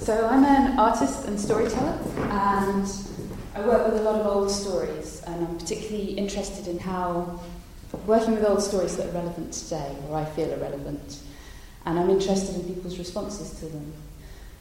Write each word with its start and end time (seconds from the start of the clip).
So 0.00 0.26
I'm 0.26 0.44
an 0.46 0.78
artist 0.78 1.26
and 1.26 1.38
storyteller, 1.38 1.98
and 2.30 2.90
I 3.54 3.60
work 3.60 3.92
with 3.92 4.00
a 4.00 4.02
lot 4.02 4.18
of 4.18 4.26
old 4.26 4.50
stories, 4.50 5.22
and 5.26 5.46
I'm 5.46 5.58
particularly 5.58 6.12
interested 6.12 6.68
in 6.68 6.78
how 6.78 7.38
working 8.06 8.34
with 8.34 8.44
old 8.46 8.62
stories 8.62 8.96
that 8.96 9.08
are 9.08 9.12
relevant 9.12 9.52
today, 9.52 9.94
or 10.08 10.16
I 10.16 10.24
feel 10.24 10.50
are 10.54 10.56
relevant, 10.56 11.18
and 11.84 11.98
I'm 11.98 12.08
interested 12.08 12.56
in 12.56 12.74
people's 12.74 12.98
responses 12.98 13.50
to 13.60 13.66
them. 13.66 13.92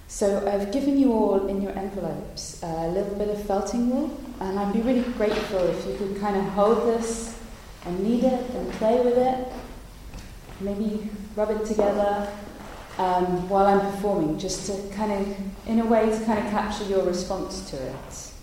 So 0.09 0.45
I've 0.45 0.73
given 0.73 0.99
you 0.99 1.13
all 1.13 1.47
in 1.47 1.61
your 1.61 1.71
envelopes 1.71 2.61
a 2.61 2.89
little 2.89 3.15
bit 3.15 3.29
of 3.29 3.41
felting 3.45 3.89
wool, 3.89 4.19
and 4.41 4.59
I'd 4.59 4.73
be 4.73 4.81
really 4.81 5.09
grateful 5.13 5.59
if 5.59 5.87
you 5.87 5.95
could 5.95 6.19
kind 6.19 6.35
of 6.35 6.43
hold 6.51 6.85
this 6.85 7.39
and 7.85 7.97
knead 8.01 8.25
it 8.25 8.49
and 8.49 8.69
play 8.73 8.99
with 8.99 9.17
it, 9.17 9.47
maybe 10.59 11.09
rub 11.37 11.49
it 11.51 11.65
together 11.65 12.27
um, 12.99 13.47
while 13.47 13.65
I'm 13.65 13.79
performing, 13.79 14.37
just 14.37 14.67
to 14.67 14.95
kind 14.95 15.11
of, 15.13 15.35
in 15.67 15.79
a 15.79 15.85
way, 15.85 16.09
to 16.09 16.25
kind 16.25 16.45
of 16.45 16.51
capture 16.51 16.83
your 16.83 17.03
response 17.03 17.69
to 17.71 17.77
it. 17.77 18.33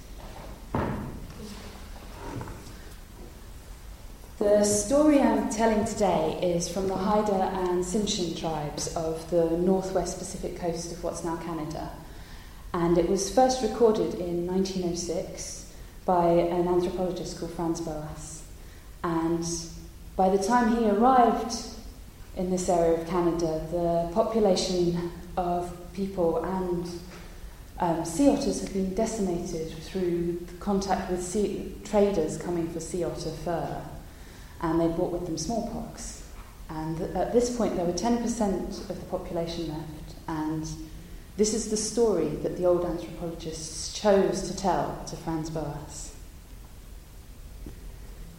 The 4.38 4.64
story 4.64 5.20
I'm 5.20 5.50
telling 5.50 5.84
today 5.84 6.38
is 6.42 6.68
from 6.68 6.88
the 6.88 6.96
Haida 6.96 7.34
and 7.34 7.84
Tsimshian 7.84 8.38
tribes 8.38 8.96
of 8.96 9.30
the 9.30 9.50
northwest 9.58 10.18
Pacific 10.18 10.58
coast 10.58 10.90
of 10.90 11.04
what's 11.04 11.22
now 11.22 11.36
Canada. 11.36 11.90
And 12.72 12.96
it 12.96 13.10
was 13.10 13.34
first 13.34 13.62
recorded 13.62 14.14
in 14.14 14.46
1906 14.46 15.74
by 16.06 16.28
an 16.28 16.66
anthropologist 16.66 17.38
called 17.38 17.52
Franz 17.52 17.82
Boas. 17.82 18.42
And 19.04 19.44
by 20.16 20.30
the 20.30 20.42
time 20.42 20.76
he 20.76 20.88
arrived 20.88 21.75
in 22.36 22.50
this 22.50 22.68
area 22.68 23.00
of 23.00 23.08
Canada, 23.08 23.66
the 23.70 24.10
population 24.12 25.10
of 25.36 25.74
people 25.94 26.44
and 26.44 26.88
um, 27.78 28.04
sea 28.04 28.28
otters 28.28 28.60
had 28.60 28.72
been 28.72 28.94
decimated 28.94 29.72
through 29.82 30.46
contact 30.60 31.10
with 31.10 31.22
sea, 31.22 31.74
traders 31.84 32.38
coming 32.38 32.68
for 32.68 32.80
sea 32.80 33.04
otter 33.04 33.30
fur, 33.30 33.82
and 34.60 34.80
they 34.80 34.88
brought 34.88 35.12
with 35.12 35.26
them 35.26 35.38
smallpox. 35.38 36.22
And 36.68 37.00
at 37.16 37.32
this 37.32 37.56
point, 37.56 37.76
there 37.76 37.84
were 37.84 37.92
10% 37.92 38.90
of 38.90 39.00
the 39.00 39.06
population 39.06 39.68
left, 39.68 40.14
and 40.28 40.66
this 41.36 41.54
is 41.54 41.70
the 41.70 41.76
story 41.76 42.28
that 42.28 42.56
the 42.56 42.64
old 42.64 42.84
anthropologists 42.84 43.98
chose 43.98 44.48
to 44.50 44.56
tell 44.56 45.02
to 45.06 45.16
Franz 45.16 45.50
Boas. 45.50 46.14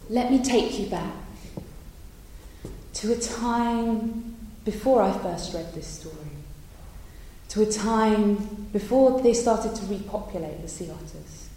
Let 0.10 0.32
me 0.32 0.44
take 0.44 0.80
you 0.80 0.88
back 0.88 1.14
to 2.98 3.14
a 3.14 3.16
time 3.16 4.36
before 4.66 5.04
I 5.04 5.12
first 5.20 5.54
read 5.54 5.72
this 5.76 5.86
story, 5.86 6.16
to 7.50 7.62
a 7.62 7.72
time 7.72 8.70
before 8.74 9.22
they 9.22 9.34
started 9.34 9.76
to 9.76 9.86
repopulate 9.86 10.64
the 10.64 10.68
sea 10.68 10.90
otters, 10.90 11.50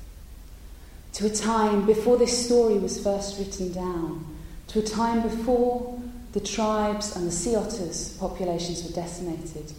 to 1.15 1.25
a 1.25 1.31
time 1.31 1.87
before 1.87 2.19
this 2.19 2.47
story 2.47 2.75
was 2.75 3.03
first 3.03 3.39
written 3.39 3.73
down, 3.73 4.37
to 4.67 4.81
a 4.81 4.83
time 4.83 5.23
before 5.23 5.99
the 6.33 6.41
tribes 6.41 7.17
and 7.17 7.27
the 7.27 7.33
sea 7.33 7.57
otters' 7.57 8.19
populations 8.19 8.85
were 8.85 8.93
decimated, 8.93 9.73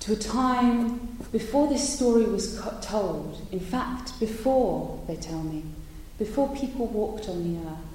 to 0.00 0.12
a 0.12 0.16
time 0.16 1.16
before 1.32 1.68
this 1.68 1.94
story 1.94 2.24
was 2.24 2.60
told, 2.82 3.40
in 3.50 3.60
fact, 3.60 4.12
before, 4.20 5.02
they 5.06 5.16
tell 5.16 5.42
me, 5.42 5.64
before 6.18 6.54
people 6.54 6.86
walked 6.86 7.30
on 7.30 7.54
the 7.54 7.66
earth 7.66 7.87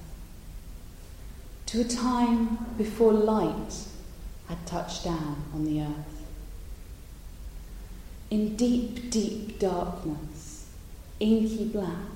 to 1.73 1.81
a 1.81 1.83
time 1.83 2.55
before 2.77 3.11
light 3.11 3.73
had 4.47 4.63
touched 4.67 5.03
down 5.03 5.43
on 5.55 5.65
the 5.65 5.81
earth. 5.81 6.27
In 8.29 8.55
deep, 8.55 9.09
deep 9.09 9.57
darkness, 9.57 10.67
inky 11.19 11.65
black, 11.65 12.11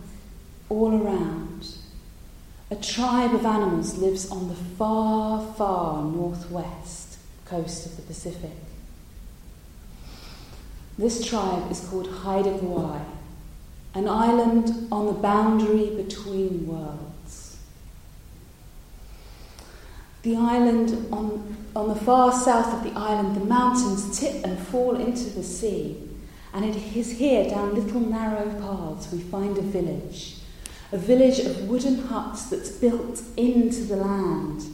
all 0.69 0.93
around, 1.01 1.69
a 2.69 2.75
tribe 2.75 3.33
of 3.33 3.47
animals 3.47 3.97
lives 3.97 4.29
on 4.29 4.47
the 4.47 4.53
far, 4.53 5.41
far 5.55 6.03
northwest 6.03 7.17
coast 7.45 7.87
of 7.87 7.95
the 7.95 8.03
Pacific. 8.03 8.51
This 10.99 11.27
tribe 11.27 11.71
is 11.71 11.79
called 11.79 12.07
Haida 12.07 12.59
Gwaii, 12.59 13.05
an 13.95 14.07
island 14.07 14.87
on 14.91 15.07
the 15.07 15.13
boundary 15.13 15.95
between 15.95 16.67
worlds. 16.67 17.16
The 20.27 20.35
island, 20.35 21.07
on, 21.09 21.55
on 21.73 21.87
the 21.87 21.95
far 21.95 22.33
south 22.33 22.73
of 22.73 22.83
the 22.83 22.99
island, 22.99 23.33
the 23.33 23.45
mountains 23.45 24.19
tip 24.19 24.43
and 24.43 24.59
fall 24.59 24.97
into 24.97 25.29
the 25.29 25.41
sea. 25.41 26.03
And 26.53 26.65
it 26.65 26.75
is 26.75 27.11
here, 27.11 27.49
down 27.49 27.73
little 27.73 28.01
narrow 28.01 28.49
paths, 28.59 29.09
we 29.09 29.19
find 29.19 29.57
a 29.57 29.61
village. 29.61 30.39
A 30.91 30.97
village 30.97 31.39
of 31.39 31.69
wooden 31.69 31.99
huts 31.99 32.49
that's 32.49 32.71
built 32.71 33.21
into 33.37 33.85
the 33.85 33.95
land. 33.95 34.65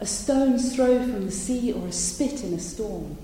A 0.00 0.06
stone's 0.06 0.74
throw 0.74 0.98
from 0.98 1.26
the 1.26 1.30
sea 1.30 1.72
or 1.72 1.86
a 1.86 1.92
spit 1.92 2.42
in 2.42 2.52
a 2.52 2.58
storm. 2.58 3.16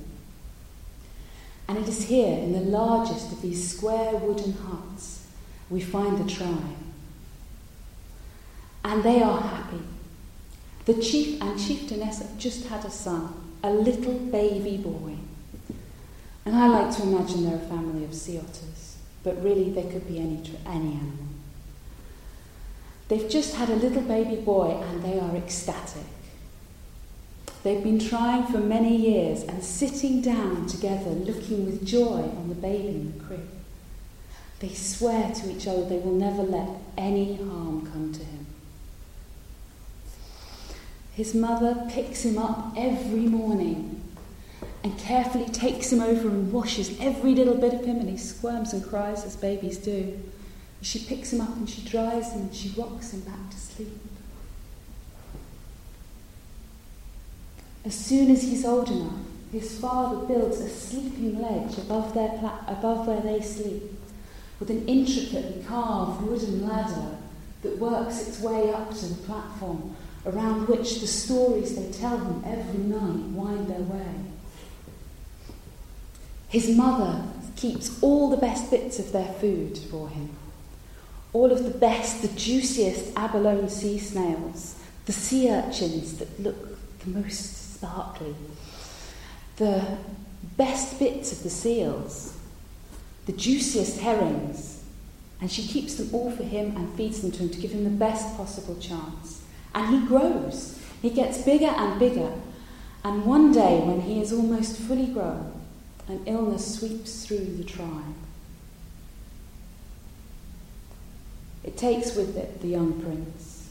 And 1.67 1.79
it 1.79 1.89
is 1.89 2.05
here, 2.05 2.39
in 2.39 2.53
the 2.53 2.61
largest 2.61 3.33
of 3.33 3.43
these 3.43 3.77
square 3.77 4.15
wooden 4.19 4.53
huts, 4.53 5.27
we 5.69 5.81
find 5.81 6.17
the 6.17 6.33
tribe. 6.33 6.77
And 8.85 9.03
they 9.03 9.21
are 9.21 9.41
happy. 9.41 9.81
The 10.85 10.95
chief 10.95 11.41
and 11.41 11.59
chieftainess 11.59 12.19
have 12.19 12.37
just 12.39 12.67
had 12.67 12.85
a 12.85 12.91
son, 12.91 13.33
a 13.63 13.71
little 13.71 14.15
baby 14.15 14.77
boy. 14.77 15.17
And 16.45 16.57
I 16.57 16.67
like 16.67 16.97
to 16.97 17.03
imagine 17.03 17.45
they're 17.45 17.57
a 17.57 17.61
family 17.61 18.05
of 18.05 18.13
sea 18.13 18.39
otters, 18.39 18.97
but 19.23 19.43
really 19.43 19.71
they 19.71 19.85
could 19.85 20.09
be 20.09 20.19
any, 20.19 20.43
any 20.67 20.95
animal. 20.95 21.27
They've 23.09 23.29
just 23.29 23.55
had 23.55 23.69
a 23.69 23.77
little 23.77 24.03
baby 24.03 24.37
boy 24.37 24.71
and 24.71 25.05
they 25.05 25.21
are 25.21 25.37
ecstatic. 25.37 26.03
They've 27.63 27.83
been 27.83 28.01
trying 28.01 28.47
for 28.47 28.59
many 28.59 28.97
years 28.97 29.43
and 29.43 29.63
sitting 29.63 30.21
down 30.21 30.67
together, 30.67 31.11
looking 31.11 31.65
with 31.65 31.87
joy 31.87 32.23
on 32.23 32.49
the 32.49 32.57
baby 32.57 32.89
in 32.89 33.13
the 33.13 33.25
crib. 33.25 33.49
They 34.59 34.71
swear 34.71 35.31
to 35.33 35.51
each 35.51 35.69
other 35.69 35.85
they 35.85 35.99
will 35.99 36.15
never 36.15 36.43
let 36.43 36.69
any 36.99 37.37
harm 37.37 37.89
come 37.93 38.13
to 38.13 38.25
him. 38.25 38.47
His 41.23 41.37
mother 41.37 41.87
picks 41.89 42.25
him 42.25 42.37
up 42.37 42.75
every 42.77 43.27
morning 43.27 44.03
and 44.83 44.99
carefully 44.99 45.45
takes 45.45 45.93
him 45.93 46.01
over 46.01 46.29
and 46.29 46.53
washes 46.53 46.99
every 46.99 47.33
little 47.37 47.55
bit 47.55 47.73
of 47.73 47.85
him, 47.85 48.01
and 48.01 48.09
he 48.09 48.17
squirms 48.17 48.73
and 48.73 48.85
cries 48.85 49.25
as 49.25 49.37
babies 49.37 49.79
do. 49.79 50.21
She 50.81 50.99
picks 50.99 51.33
him 51.33 51.41
up 51.41 51.55
and 51.55 51.71
she 51.71 51.83
dries 51.83 52.33
him 52.33 52.41
and 52.41 52.53
she 52.53 52.71
rocks 52.71 53.13
him 53.13 53.21
back 53.21 53.51
to 53.51 53.57
sleep. 53.57 54.01
As 57.85 57.95
soon 57.95 58.29
as 58.29 58.43
he's 58.43 58.65
old 58.65 58.91
enough, 58.91 59.21
his 59.53 59.79
father 59.79 60.27
builds 60.27 60.59
a 60.59 60.69
sleeping 60.69 61.41
ledge 61.41 61.79
above, 61.79 62.15
their 62.15 62.31
pla- 62.31 62.65
above 62.67 63.07
where 63.07 63.21
they 63.21 63.41
sleep 63.41 63.85
with 64.59 64.71
an 64.71 64.89
intricately 64.89 65.63
carved 65.69 66.23
wooden 66.23 66.67
ladder 66.67 67.17
that 67.63 67.79
works 67.79 68.27
its 68.27 68.41
way 68.41 68.73
up 68.73 68.91
to 68.91 69.07
the 69.07 69.23
platform 69.23 69.95
around 70.25 70.69
which 70.69 71.01
the 71.01 71.07
stories 71.07 71.75
they 71.75 71.91
tell 71.99 72.19
him 72.19 72.43
every 72.47 72.81
night 72.81 73.31
wind 73.31 73.69
their 73.69 73.81
way. 73.81 74.15
His 76.49 76.77
mother 76.77 77.25
keeps 77.57 78.03
all 78.03 78.31
the 78.31 78.37
best 78.37 78.71
bits 78.71 78.99
of 78.99 79.13
their 79.13 79.33
food 79.35 79.79
for 79.79 80.09
him. 80.09 80.31
All 81.33 81.51
of 81.51 81.65
the 81.65 81.71
best, 81.71 82.23
the 82.23 82.29
juiciest 82.29 83.17
abalone 83.17 83.69
sea 83.69 83.99
snails, 83.99 84.77
the 85.07 85.13
sea 85.13 85.51
urchins 85.51 86.19
that 86.19 86.41
look 86.41 86.79
the 87.01 87.11
most 87.11 87.75
sparkly, 87.75 88.35
the 89.57 89.99
best 90.57 90.99
bits 90.99 91.33
of 91.33 91.43
the 91.43 91.51
seals, 91.51 92.37
the 93.27 93.33
juiciest 93.33 94.01
herrings, 94.01 94.83
and 95.41 95.51
she 95.51 95.67
keeps 95.67 95.95
them 95.97 96.11
all 96.13 96.31
for 96.31 96.45
him 96.45 96.77
and 96.77 96.95
feeds 96.95 97.23
them 97.23 97.33
to 97.33 97.39
him 97.41 97.51
to 97.51 97.59
give 97.59 97.73
him 97.73 97.85
the 97.85 97.91
best 97.91 98.37
possible 98.37 98.77
chance. 98.77 99.42
And 99.75 99.95
he 99.95 100.07
grows. 100.07 100.81
He 101.01 101.11
gets 101.11 101.43
bigger 101.43 101.67
and 101.67 101.99
bigger. 101.99 102.33
And 103.05 103.25
one 103.25 103.53
day, 103.53 103.81
when 103.81 104.03
he 104.03 104.21
is 104.21 104.33
almost 104.33 104.79
fully 104.79 105.07
grown, 105.07 105.61
an 106.09 106.23
illness 106.27 106.79
sweeps 106.79 107.27
through 107.27 107.57
the 107.57 107.65
tribe. 107.65 108.15
It 111.65 111.77
takes 111.77 112.15
with 112.15 112.37
it 112.37 112.61
the 112.61 112.69
young 112.69 113.01
prince. 113.01 113.71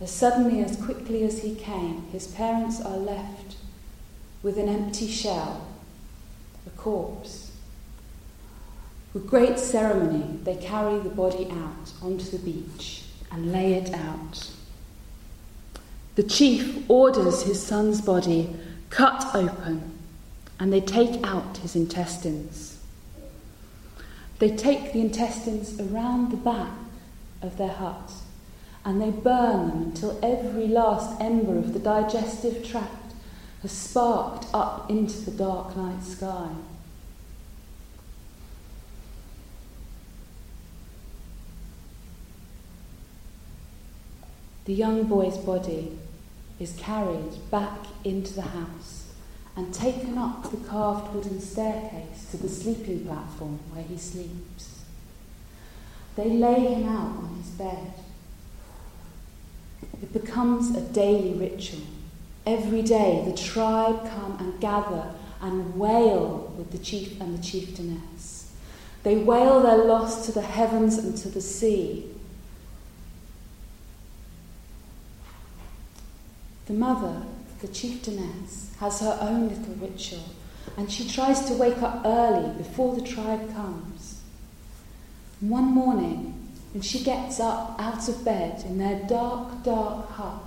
As 0.00 0.10
suddenly, 0.10 0.62
as 0.62 0.76
quickly 0.76 1.22
as 1.22 1.42
he 1.42 1.54
came, 1.54 2.06
his 2.12 2.26
parents 2.26 2.80
are 2.80 2.98
left 2.98 3.56
with 4.42 4.58
an 4.58 4.68
empty 4.68 5.08
shell, 5.08 5.66
a 6.66 6.70
corpse. 6.70 7.52
With 9.14 9.26
great 9.26 9.58
ceremony, 9.58 10.38
they 10.44 10.56
carry 10.56 10.98
the 10.98 11.08
body 11.08 11.48
out 11.50 11.92
onto 12.02 12.24
the 12.24 12.38
beach 12.38 13.04
and 13.32 13.50
lay 13.52 13.74
it 13.74 13.94
out. 13.94 14.50
The 16.16 16.22
chief 16.22 16.88
orders 16.88 17.42
his 17.42 17.62
son's 17.62 18.00
body 18.00 18.56
cut 18.88 19.34
open 19.34 19.98
and 20.58 20.72
they 20.72 20.80
take 20.80 21.22
out 21.22 21.58
his 21.58 21.76
intestines. 21.76 22.78
They 24.38 24.56
take 24.56 24.94
the 24.94 25.00
intestines 25.00 25.78
around 25.78 26.30
the 26.30 26.38
back 26.38 26.72
of 27.42 27.58
their 27.58 27.68
hut 27.68 28.12
and 28.82 28.98
they 28.98 29.10
burn 29.10 29.68
them 29.68 29.82
until 29.82 30.18
every 30.22 30.68
last 30.68 31.20
ember 31.20 31.58
of 31.58 31.74
the 31.74 31.78
digestive 31.78 32.66
tract 32.66 33.12
has 33.60 33.72
sparked 33.72 34.46
up 34.54 34.88
into 34.88 35.20
the 35.20 35.32
dark 35.32 35.76
night 35.76 36.02
sky. 36.02 36.48
The 44.64 44.72
young 44.72 45.04
boy's 45.04 45.36
body 45.36 45.96
is 46.58 46.74
carried 46.78 47.50
back 47.50 47.78
into 48.04 48.34
the 48.34 48.42
house 48.42 49.12
and 49.56 49.72
taken 49.72 50.18
up 50.18 50.50
the 50.50 50.56
carved 50.68 51.14
wooden 51.14 51.40
staircase 51.40 52.30
to 52.30 52.36
the 52.36 52.48
sleeping 52.48 53.04
platform 53.06 53.58
where 53.72 53.84
he 53.84 53.96
sleeps. 53.96 54.82
They 56.14 56.30
lay 56.30 56.74
him 56.74 56.88
out 56.88 57.16
on 57.18 57.36
his 57.42 57.50
bed. 57.50 57.92
It 60.02 60.12
becomes 60.12 60.74
a 60.74 60.80
daily 60.80 61.34
ritual. 61.34 61.82
Every 62.46 62.82
day 62.82 63.22
the 63.26 63.36
tribe 63.36 64.08
come 64.10 64.36
and 64.38 64.60
gather 64.60 65.12
and 65.40 65.78
wail 65.78 66.54
with 66.56 66.70
the 66.70 66.78
chief 66.78 67.20
and 67.20 67.38
the 67.38 67.42
chieftainess. 67.42 68.52
They 69.02 69.16
wail 69.16 69.60
their 69.60 69.84
loss 69.84 70.26
to 70.26 70.32
the 70.32 70.42
heavens 70.42 70.98
and 70.98 71.16
to 71.18 71.28
the 71.28 71.40
sea. 71.40 72.10
The 76.66 76.74
mother, 76.74 77.22
the 77.60 77.68
chieftainess, 77.68 78.74
has 78.80 79.00
her 79.00 79.16
own 79.20 79.48
little 79.48 79.74
ritual, 79.74 80.24
and 80.76 80.90
she 80.90 81.08
tries 81.08 81.46
to 81.46 81.54
wake 81.54 81.80
up 81.80 82.02
early 82.04 82.56
before 82.58 82.94
the 82.94 83.06
tribe 83.06 83.52
comes. 83.54 84.20
One 85.40 85.66
morning, 85.66 86.48
when 86.72 86.82
she 86.82 87.04
gets 87.04 87.38
up 87.38 87.76
out 87.78 88.08
of 88.08 88.24
bed 88.24 88.64
in 88.66 88.78
their 88.78 89.00
dark, 89.06 89.62
dark 89.62 90.10
hut, 90.10 90.42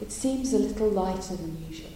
it 0.00 0.10
seems 0.10 0.54
a 0.54 0.58
little 0.58 0.88
lighter 0.88 1.36
than 1.36 1.62
usual. 1.68 1.90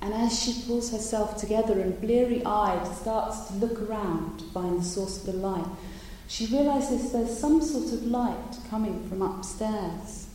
And 0.00 0.14
as 0.14 0.42
she 0.42 0.62
pulls 0.66 0.90
herself 0.90 1.36
together 1.36 1.78
and 1.80 2.00
bleary 2.00 2.42
eyed 2.46 2.86
starts 2.96 3.48
to 3.48 3.54
look 3.54 3.82
around 3.82 4.38
to 4.38 4.44
find 4.46 4.80
the 4.80 4.84
source 4.84 5.18
of 5.18 5.26
the 5.26 5.32
light, 5.34 5.66
she 6.28 6.44
realizes 6.46 7.10
there's 7.10 7.38
some 7.38 7.62
sort 7.62 7.86
of 7.86 8.04
light 8.04 8.58
coming 8.68 9.08
from 9.08 9.22
upstairs. 9.22 10.26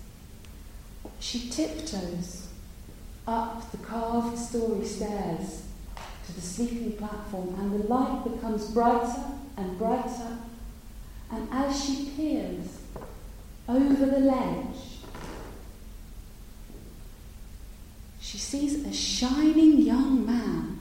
She 1.19 1.50
tiptoes 1.50 2.48
up 3.28 3.72
the 3.72 3.78
carved 3.78 4.38
story 4.38 4.86
stairs 4.86 5.63
to 6.25 6.34
the 6.34 6.42
sleeping 6.42 6.94
platform, 6.94 7.56
and 7.60 7.72
the 7.72 7.88
light 7.88 8.24
becomes 8.24 8.72
brighter 8.72 9.24
and 9.56 9.78
brighter. 9.78 10.40
And 11.31 11.48
as 11.51 11.86
she 11.86 12.10
peers 12.18 12.80
over 13.69 14.06
the 14.06 14.19
ledge, 14.19 15.00
she 18.19 18.39
sees 18.39 18.84
a 18.86 18.92
shining 18.92 19.78
young 19.78 20.25
man, 20.25 20.80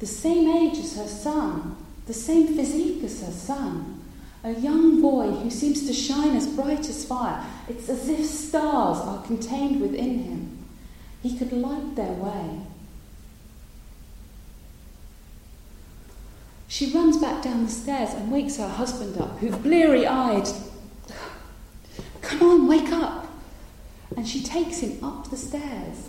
the 0.00 0.06
same 0.06 0.50
age 0.50 0.78
as 0.78 0.96
her 0.96 1.08
son, 1.08 1.76
the 2.06 2.14
same 2.14 2.56
physique 2.56 3.02
as 3.02 3.22
her 3.22 3.32
son. 3.32 4.02
A 4.44 4.52
young 4.52 5.02
boy 5.02 5.30
who 5.30 5.50
seems 5.50 5.86
to 5.86 5.92
shine 5.92 6.36
as 6.36 6.46
bright 6.46 6.88
as 6.88 7.04
fire. 7.04 7.44
It's 7.68 7.88
as 7.88 8.08
if 8.08 8.24
stars 8.24 8.98
are 8.98 9.24
contained 9.24 9.80
within 9.80 10.20
him. 10.20 10.64
He 11.22 11.36
could 11.36 11.52
light 11.52 11.96
their 11.96 12.12
way. 12.12 12.60
She 16.68 16.92
runs 16.92 17.16
back 17.16 17.42
down 17.42 17.64
the 17.64 17.70
stairs 17.70 18.12
and 18.12 18.30
wakes 18.30 18.58
her 18.58 18.68
husband 18.68 19.18
up, 19.20 19.38
who's 19.38 19.56
bleary 19.56 20.06
eyed. 20.06 20.48
Come 22.20 22.42
on, 22.42 22.68
wake 22.68 22.92
up! 22.92 23.26
And 24.16 24.28
she 24.28 24.42
takes 24.42 24.78
him 24.78 25.02
up 25.02 25.30
the 25.30 25.36
stairs. 25.36 26.08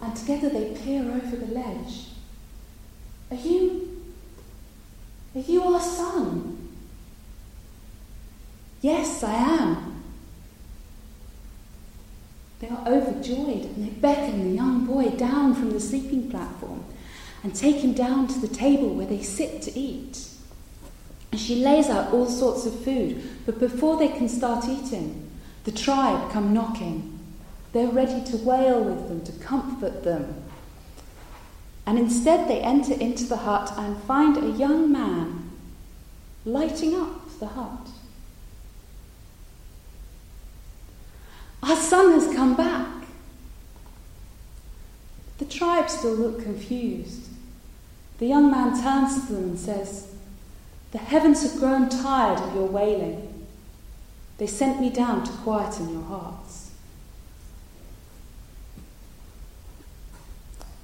And 0.00 0.16
together 0.16 0.48
they 0.48 0.74
peer 0.74 1.02
over 1.02 1.36
the 1.36 1.54
ledge. 1.54 2.11
Are 3.32 3.48
you. 3.48 3.88
Are 5.34 5.40
you 5.40 5.62
our 5.64 5.80
son? 5.80 6.68
Yes, 8.82 9.24
I 9.24 9.32
am. 9.32 10.02
They 12.60 12.68
are 12.68 12.86
overjoyed 12.86 13.64
and 13.64 13.86
they 13.86 13.90
beckon 14.00 14.50
the 14.50 14.54
young 14.54 14.84
boy 14.84 15.16
down 15.16 15.54
from 15.54 15.72
the 15.72 15.80
sleeping 15.80 16.30
platform 16.30 16.84
and 17.42 17.54
take 17.54 17.76
him 17.76 17.94
down 17.94 18.28
to 18.28 18.38
the 18.38 18.54
table 18.54 18.90
where 18.90 19.06
they 19.06 19.22
sit 19.22 19.62
to 19.62 19.78
eat. 19.78 20.28
And 21.30 21.40
she 21.40 21.64
lays 21.64 21.88
out 21.88 22.12
all 22.12 22.26
sorts 22.26 22.66
of 22.66 22.84
food, 22.84 23.22
but 23.46 23.58
before 23.58 23.96
they 23.96 24.08
can 24.08 24.28
start 24.28 24.68
eating, 24.68 25.30
the 25.64 25.72
tribe 25.72 26.30
come 26.32 26.52
knocking. 26.52 27.18
They're 27.72 27.88
ready 27.88 28.22
to 28.30 28.36
wail 28.36 28.84
with 28.84 29.08
them, 29.08 29.24
to 29.24 29.32
comfort 29.42 30.04
them, 30.04 30.51
and 31.86 31.98
instead, 31.98 32.48
they 32.48 32.60
enter 32.60 32.94
into 32.94 33.24
the 33.24 33.38
hut 33.38 33.72
and 33.76 34.00
find 34.04 34.36
a 34.36 34.56
young 34.56 34.92
man 34.92 35.50
lighting 36.44 36.94
up 36.94 37.38
the 37.38 37.48
hut. 37.48 37.88
Our 41.62 41.76
son 41.76 42.12
has 42.12 42.34
come 42.34 42.54
back. 42.54 42.88
The 45.38 45.44
tribe 45.44 45.90
still 45.90 46.14
look 46.14 46.42
confused. 46.42 47.28
The 48.18 48.26
young 48.26 48.50
man 48.50 48.80
turns 48.80 49.26
to 49.26 49.32
them 49.32 49.44
and 49.44 49.58
says, 49.58 50.14
The 50.92 50.98
heavens 50.98 51.42
have 51.42 51.60
grown 51.60 51.88
tired 51.88 52.38
of 52.38 52.54
your 52.54 52.66
wailing. 52.66 53.46
They 54.38 54.46
sent 54.46 54.80
me 54.80 54.90
down 54.90 55.24
to 55.24 55.32
quieten 55.32 55.92
your 55.92 56.02
hearts. 56.02 56.51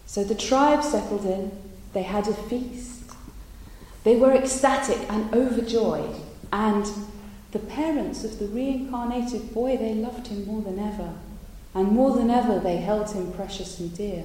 So 0.09 0.25
the 0.25 0.35
tribe 0.35 0.83
settled 0.83 1.27
in, 1.27 1.53
they 1.93 2.03
had 2.03 2.27
a 2.27 2.33
feast. 2.33 3.13
They 4.05 4.17
were 4.17 4.33
ecstatic 4.33 4.99
and 5.11 5.33
overjoyed, 5.35 6.17
and 6.51 6.87
the 7.53 7.59
parents 7.59 8.25
of 8.25 8.39
the 8.39 8.47
reincarnated 8.47 9.53
boy, 9.53 9.77
they 9.77 9.93
loved 9.93 10.29
him 10.29 10.47
more 10.47 10.63
than 10.63 10.79
ever, 10.79 11.13
and 11.75 11.89
more 11.93 12.17
than 12.17 12.31
ever 12.31 12.59
they 12.59 12.79
held 12.79 13.11
him 13.11 13.33
precious 13.33 13.79
and 13.81 13.95
dear. 13.95 14.25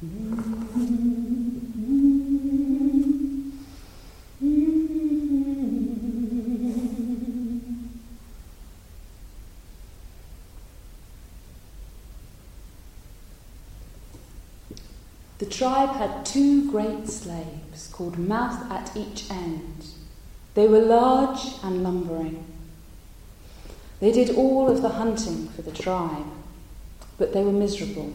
The 0.00 0.83
tribe 15.64 15.96
had 15.96 16.26
two 16.26 16.70
great 16.70 17.08
slaves 17.08 17.88
called 17.90 18.18
Mouth 18.18 18.70
at 18.70 18.94
each 18.94 19.30
end. 19.30 19.86
They 20.52 20.68
were 20.68 20.80
large 20.80 21.54
and 21.62 21.82
lumbering. 21.82 22.44
They 23.98 24.12
did 24.12 24.36
all 24.36 24.68
of 24.68 24.82
the 24.82 24.90
hunting 24.90 25.48
for 25.48 25.62
the 25.62 25.72
tribe, 25.72 26.26
but 27.16 27.32
they 27.32 27.42
were 27.42 27.50
miserable. 27.50 28.12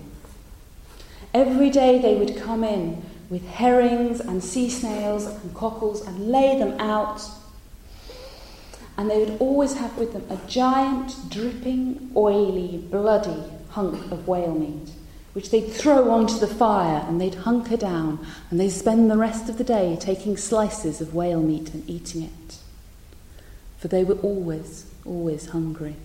Every 1.34 1.72
day 1.72 1.98
they 1.98 2.14
would 2.14 2.38
come 2.38 2.64
in 2.64 3.02
with 3.32 3.48
herrings 3.48 4.20
and 4.20 4.44
sea 4.44 4.70
snails 4.70 5.26
and 5.26 5.52
cockles 5.56 6.06
and 6.06 6.32
lay 6.32 6.60
them 6.60 6.80
out. 6.80 7.20
And 8.96 9.10
they 9.10 9.26
would 9.26 9.42
always 9.42 9.74
have 9.74 9.98
with 9.98 10.14
them 10.14 10.28
a 10.30 10.38
giant, 10.48 11.32
dripping, 11.32 12.12
oily, 12.16 12.78
bloody 12.78 13.42
hunk 13.70 14.12
of 14.12 14.28
whale 14.28 14.54
meat 14.54 14.92
which 15.34 15.52
they'd 15.52 15.72
throw 15.72 16.10
onto 16.10 16.38
the 16.40 16.48
fire 16.48 17.06
and 17.08 17.22
they'd 17.22 17.36
hunker 17.36 17.78
down 17.78 18.26
and 18.50 18.60
they'd 18.60 18.70
spend 18.70 19.10
the 19.10 19.18
rest 19.18 19.50
of 19.50 19.58
the 19.58 19.64
day 19.64 19.98
taking 20.00 20.36
slices 20.36 21.02
of 21.02 21.14
whale 21.14 21.42
meat 21.42 21.74
and 21.74 21.88
eating 21.90 22.24
it. 22.24 22.58
For 23.78 23.88
they 23.88 24.04
were 24.04 24.16
always, 24.16 24.88
always 25.06 25.48
hungry. 25.48 25.96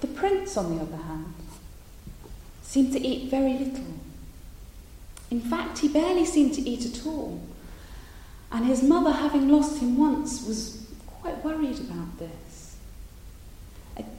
The 0.00 0.06
prince, 0.08 0.56
on 0.56 0.76
the 0.76 0.82
other 0.82 1.02
hand, 1.02 1.34
seemed 2.62 2.92
to 2.92 3.00
eat 3.00 3.30
very 3.30 3.54
little. 3.54 3.94
In 5.30 5.40
fact, 5.40 5.78
he 5.78 5.88
barely 5.88 6.24
seemed 6.24 6.54
to 6.54 6.60
eat 6.60 6.84
at 6.84 7.06
all. 7.06 7.40
And 8.52 8.66
his 8.66 8.82
mother, 8.82 9.10
having 9.10 9.48
lost 9.48 9.80
him 9.80 9.96
once, 9.96 10.46
was 10.46 10.86
quite 11.06 11.42
worried 11.42 11.80
about 11.80 12.18
this. 12.18 12.43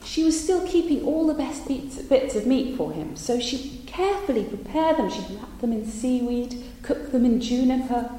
She 0.03 0.23
was 0.23 0.41
still 0.41 0.65
keeping 0.67 1.03
all 1.03 1.27
the 1.27 1.33
best 1.33 1.67
bits 1.67 2.35
of 2.35 2.45
meat 2.45 2.77
for 2.77 2.93
him, 2.93 3.15
so 3.15 3.39
she'd 3.39 3.83
carefully 3.85 4.43
prepare 4.45 4.93
them. 4.95 5.09
She'd 5.09 5.35
wrap 5.35 5.59
them 5.59 5.73
in 5.73 5.85
seaweed, 5.85 6.63
cook 6.83 7.11
them 7.11 7.25
in 7.25 7.41
juniper, 7.41 8.09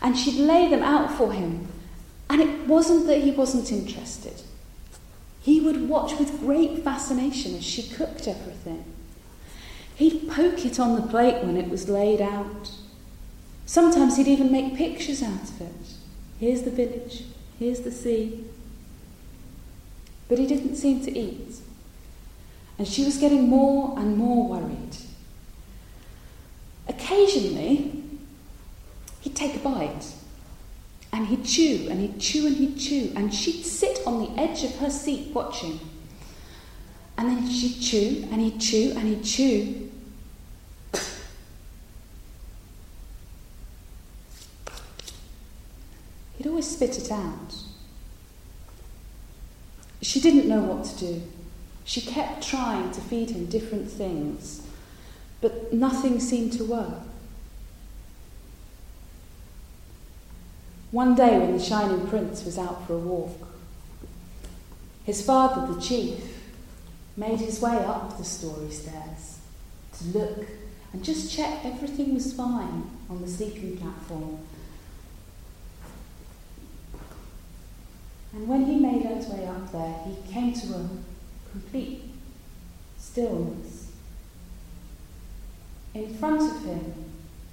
and 0.00 0.16
she'd 0.16 0.38
lay 0.38 0.68
them 0.68 0.82
out 0.82 1.10
for 1.12 1.32
him. 1.32 1.68
And 2.28 2.40
it 2.40 2.66
wasn't 2.66 3.06
that 3.06 3.22
he 3.22 3.30
wasn't 3.30 3.72
interested. 3.72 4.42
He 5.40 5.60
would 5.60 5.88
watch 5.88 6.18
with 6.18 6.40
great 6.40 6.84
fascination 6.84 7.54
as 7.54 7.64
she 7.64 7.82
cooked 7.82 8.28
everything. 8.28 8.84
He'd 9.94 10.28
poke 10.28 10.64
it 10.66 10.78
on 10.78 10.94
the 10.94 11.06
plate 11.06 11.42
when 11.42 11.56
it 11.56 11.70
was 11.70 11.88
laid 11.88 12.20
out. 12.20 12.70
Sometimes 13.64 14.16
he'd 14.16 14.28
even 14.28 14.52
make 14.52 14.76
pictures 14.76 15.22
out 15.22 15.42
of 15.42 15.60
it. 15.60 15.94
Here's 16.38 16.62
the 16.62 16.70
village, 16.70 17.24
here's 17.58 17.80
the 17.80 17.90
sea. 17.90 18.44
But 20.28 20.38
he 20.38 20.46
didn't 20.46 20.76
seem 20.76 21.04
to 21.04 21.16
eat. 21.16 21.56
And 22.78 22.86
she 22.86 23.04
was 23.04 23.16
getting 23.18 23.48
more 23.48 23.98
and 23.98 24.16
more 24.16 24.48
worried. 24.48 24.96
Occasionally, 26.88 28.02
he'd 29.20 29.36
take 29.36 29.56
a 29.56 29.58
bite 29.58 30.12
and 31.12 31.26
he'd 31.28 31.44
chew 31.44 31.88
and 31.90 32.00
he'd 32.00 32.20
chew 32.20 32.46
and 32.46 32.56
he'd 32.56 32.78
chew, 32.78 33.12
and 33.16 33.32
she'd 33.32 33.64
sit 33.64 34.00
on 34.06 34.20
the 34.20 34.40
edge 34.40 34.64
of 34.64 34.76
her 34.76 34.90
seat 34.90 35.32
watching. 35.32 35.80
And 37.16 37.28
then 37.28 37.48
she'd 37.48 37.80
chew 37.80 38.28
and 38.30 38.40
he'd 38.40 38.60
chew 38.60 38.92
and 38.94 39.08
he'd 39.08 39.24
chew. 39.24 39.90
He'd 46.36 46.46
always 46.46 46.68
spit 46.68 46.98
it 46.98 47.10
out. 47.10 47.54
She 50.06 50.20
didn't 50.20 50.46
know 50.48 50.60
what 50.60 50.84
to 50.84 50.98
do. 50.98 51.22
She 51.84 52.00
kept 52.00 52.46
trying 52.46 52.92
to 52.92 53.00
feed 53.00 53.30
him 53.30 53.46
different 53.46 53.90
things, 53.90 54.64
but 55.40 55.72
nothing 55.72 56.20
seemed 56.20 56.52
to 56.52 56.64
work. 56.64 57.02
One 60.92 61.16
day 61.16 61.36
when 61.40 61.56
the 61.56 61.62
Shining 61.62 62.06
Prince 62.06 62.44
was 62.44 62.56
out 62.56 62.86
for 62.86 62.92
a 62.94 62.98
walk, 62.98 63.48
his 65.02 65.26
father, 65.26 65.74
the 65.74 65.80
chief, 65.80 66.20
made 67.16 67.40
his 67.40 67.60
way 67.60 67.76
up 67.76 68.16
the 68.16 68.24
story 68.24 68.70
stairs 68.70 69.40
to 69.98 70.04
look 70.16 70.46
and 70.92 71.02
just 71.02 71.34
check 71.36 71.64
everything 71.64 72.14
was 72.14 72.32
fine 72.32 72.88
on 73.10 73.22
the 73.22 73.28
sleeping 73.28 73.76
platform. 73.76 74.38
And 78.36 78.48
when 78.48 78.66
he 78.66 78.76
made 78.76 79.00
his 79.00 79.28
way 79.28 79.46
up 79.46 79.72
there, 79.72 79.94
he 80.04 80.30
came 80.30 80.52
to 80.52 80.74
a 80.74 80.88
complete 81.50 82.02
stillness. 82.98 83.92
In 85.94 86.14
front 86.16 86.42
of 86.42 86.62
him, 86.62 86.92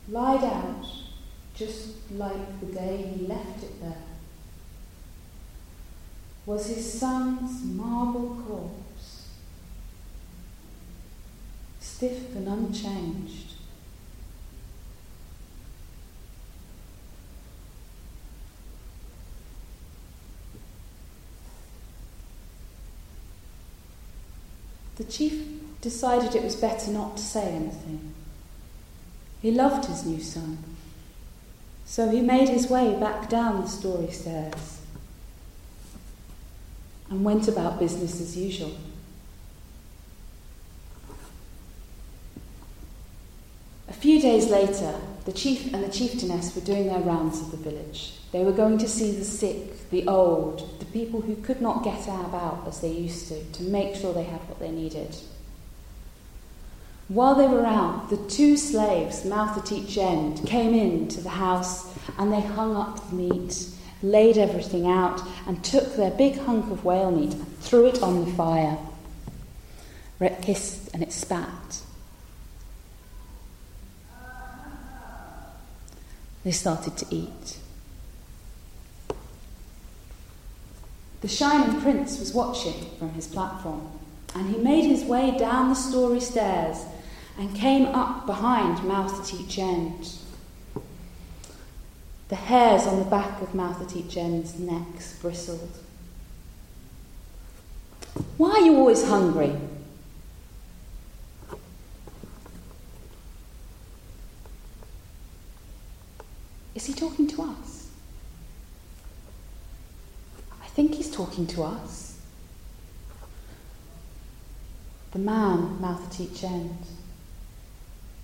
lied 0.09 0.43
out 0.43 0.85
just 1.55 2.11
like 2.11 2.59
the 2.59 2.65
day 2.65 2.97
he 2.97 3.27
left 3.27 3.63
it 3.63 3.79
there, 3.79 4.03
was 6.45 6.67
his 6.67 6.99
son's 6.99 7.63
marble 7.63 8.43
corpse, 8.45 9.29
stiff 11.79 12.35
and 12.35 12.45
unchanged. 12.45 13.52
The 25.03 25.11
chief 25.11 25.45
decided 25.81 26.33
it 26.33 26.43
was 26.43 26.55
better 26.55 26.89
not 26.89 27.17
to 27.17 27.23
say 27.23 27.53
anything. 27.53 28.13
He 29.41 29.51
loved 29.51 29.85
his 29.85 30.05
new 30.05 30.21
son. 30.21 30.59
So 31.85 32.09
he 32.09 32.21
made 32.21 32.47
his 32.47 32.69
way 32.69 32.97
back 32.97 33.29
down 33.29 33.61
the 33.61 33.67
story 33.67 34.09
stairs 34.11 34.79
and 37.09 37.25
went 37.25 37.49
about 37.49 37.79
business 37.79 38.21
as 38.21 38.37
usual. 38.37 38.71
A 43.89 43.93
few 43.93 44.21
days 44.21 44.49
later, 44.49 44.95
the 45.25 45.31
chief 45.31 45.73
and 45.73 45.83
the 45.83 45.91
chieftainess 45.91 46.53
were 46.55 46.61
doing 46.61 46.87
their 46.87 46.99
rounds 46.99 47.39
of 47.39 47.51
the 47.51 47.57
village. 47.57 48.13
They 48.31 48.43
were 48.43 48.51
going 48.51 48.77
to 48.79 48.87
see 48.87 49.11
the 49.11 49.23
sick, 49.23 49.89
the 49.89 50.07
old, 50.07 50.79
the 50.79 50.85
people 50.85 51.21
who 51.21 51.35
could 51.37 51.61
not 51.61 51.83
get 51.83 52.07
about 52.07 52.65
as 52.67 52.81
they 52.81 52.91
used 52.91 53.29
to, 53.29 53.43
to 53.43 53.63
make 53.63 53.95
sure 53.95 54.13
they 54.13 54.23
had 54.23 54.41
what 54.49 54.59
they 54.59 54.71
needed. 54.71 55.15
While 57.07 57.35
they 57.35 57.47
were 57.47 57.65
out, 57.65 58.09
the 58.09 58.17
two 58.17 58.57
slaves, 58.57 59.23
mouth 59.23 59.57
at 59.57 59.71
each 59.71 59.97
end, 59.97 60.45
came 60.47 60.73
in 60.73 61.07
to 61.09 61.21
the 61.21 61.29
house 61.29 61.93
and 62.17 62.31
they 62.31 62.41
hung 62.41 62.75
up 62.75 63.09
the 63.09 63.15
meat, 63.15 63.67
laid 64.01 64.37
everything 64.37 64.87
out, 64.87 65.21
and 65.45 65.63
took 65.63 65.95
their 65.95 66.11
big 66.11 66.37
hunk 66.39 66.71
of 66.71 66.83
whale 66.83 67.11
meat 67.11 67.33
and 67.33 67.57
threw 67.59 67.85
it 67.85 68.01
on 68.01 68.25
the 68.25 68.31
fire. 68.31 68.77
It 70.19 70.45
hissed 70.45 70.89
and 70.93 71.03
it 71.03 71.11
spat. 71.11 71.81
They 76.43 76.51
started 76.51 76.97
to 76.97 77.05
eat. 77.09 77.57
The 81.21 81.27
Shining 81.29 81.79
Prince 81.81 82.19
was 82.19 82.33
watching 82.33 82.85
from 82.99 83.13
his 83.13 83.27
platform, 83.27 83.87
and 84.35 84.53
he 84.53 84.61
made 84.61 84.85
his 84.85 85.05
way 85.05 85.37
down 85.37 85.69
the 85.69 85.75
story 85.75 86.19
stairs 86.19 86.83
and 87.37 87.55
came 87.55 87.85
up 87.87 88.25
behind 88.25 88.83
Mouth 88.83 89.21
at 89.21 89.33
each 89.39 89.57
end. 89.57 90.15
The 92.27 92.35
hairs 92.35 92.85
on 92.87 92.99
the 92.99 93.05
back 93.05 93.41
of 93.41 93.55
Mouth 93.55 93.81
at 93.81 93.95
each 93.95 94.17
end's 94.17 94.59
necks 94.59 95.17
bristled. 95.21 95.77
Why 98.37 98.51
are 98.51 98.59
you 98.59 98.75
always 98.75 99.07
hungry? 99.07 99.55
Is 106.83 106.87
he 106.87 106.93
talking 106.95 107.29
to 107.29 107.43
us? 107.43 107.87
I 110.61 110.65
think 110.65 110.95
he's 110.95 111.09
talking 111.09 111.47
to 111.47 111.63
us. 111.63 112.19
The 115.11 115.19
man, 115.19 115.79
mouth 115.79 116.05
at 116.05 116.19
each 116.19 116.43
end 116.43 116.77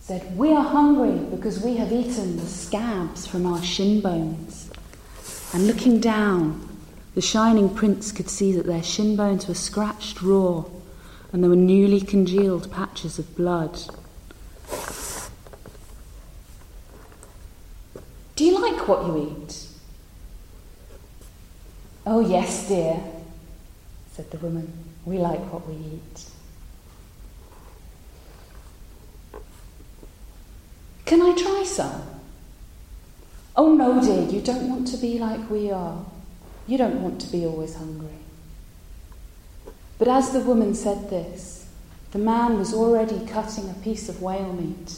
said, 0.01 0.37
We 0.37 0.51
are 0.51 0.61
hungry 0.61 1.17
because 1.33 1.63
we 1.63 1.77
have 1.77 1.93
eaten 1.93 2.35
the 2.35 2.45
scabs 2.45 3.25
from 3.25 3.45
our 3.45 3.63
shin 3.63 4.01
bones. 4.01 4.69
And 5.53 5.65
looking 5.65 6.01
down, 6.01 6.67
the 7.15 7.21
shining 7.21 7.73
prince 7.73 8.11
could 8.11 8.29
see 8.29 8.51
that 8.51 8.65
their 8.65 8.83
shin 8.83 9.15
bones 9.15 9.47
were 9.47 9.53
scratched 9.53 10.21
raw 10.21 10.65
and 11.31 11.41
there 11.41 11.49
were 11.49 11.55
newly 11.55 12.01
congealed 12.01 12.69
patches 12.69 13.19
of 13.19 13.37
blood. 13.37 13.79
Do 18.39 18.45
you 18.45 18.57
like 18.57 18.87
what 18.87 19.05
you 19.05 19.35
eat? 19.37 19.67
Oh, 22.05 22.21
yes, 22.21 22.69
dear, 22.69 22.97
said 24.13 24.31
the 24.31 24.37
woman. 24.37 24.71
We 25.03 25.17
like 25.17 25.41
what 25.51 25.67
we 25.67 25.75
eat. 25.75 26.25
Can 31.03 31.21
I 31.21 31.35
try 31.35 31.65
some? 31.65 32.01
Oh 33.57 33.73
no, 33.73 34.01
dear, 34.01 34.21
you 34.29 34.39
don't 34.39 34.69
want 34.69 34.87
to 34.87 34.95
be 34.95 35.19
like 35.19 35.49
we 35.49 35.69
are. 35.69 36.05
You 36.65 36.77
don't 36.77 37.03
want 37.03 37.19
to 37.19 37.27
be 37.27 37.45
always 37.45 37.75
hungry. 37.75 38.19
But 39.97 40.07
as 40.07 40.31
the 40.31 40.39
woman 40.39 40.75
said 40.75 41.09
this, 41.09 41.67
the 42.11 42.19
man 42.19 42.57
was 42.57 42.73
already 42.73 43.19
cutting 43.27 43.69
a 43.69 43.73
piece 43.83 44.07
of 44.07 44.21
whale 44.21 44.53
meat. 44.53 44.97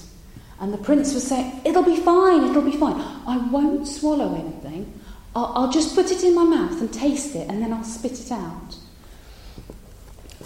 And 0.62 0.72
the 0.72 0.78
prince 0.78 1.16
was 1.16 1.28
saying, 1.28 1.62
It'll 1.66 1.84
be 1.84 1.98
fine, 1.98 2.44
it'll 2.44 2.62
be 2.62 2.78
fine. 2.78 3.02
I 3.26 3.38
won't 3.50 3.88
swallow 3.88 4.36
anything. 4.36 4.94
I'll, 5.36 5.52
I'll 5.56 5.72
just 5.72 5.96
put 5.96 6.12
it 6.12 6.24
in 6.24 6.36
my 6.36 6.44
mouth 6.44 6.80
and 6.80 6.94
taste 6.94 7.36
it, 7.36 7.50
and 7.50 7.62
then 7.62 7.74
I'll 7.74 7.84
spit 7.84 8.20
it 8.20 8.32
out. 8.32 8.76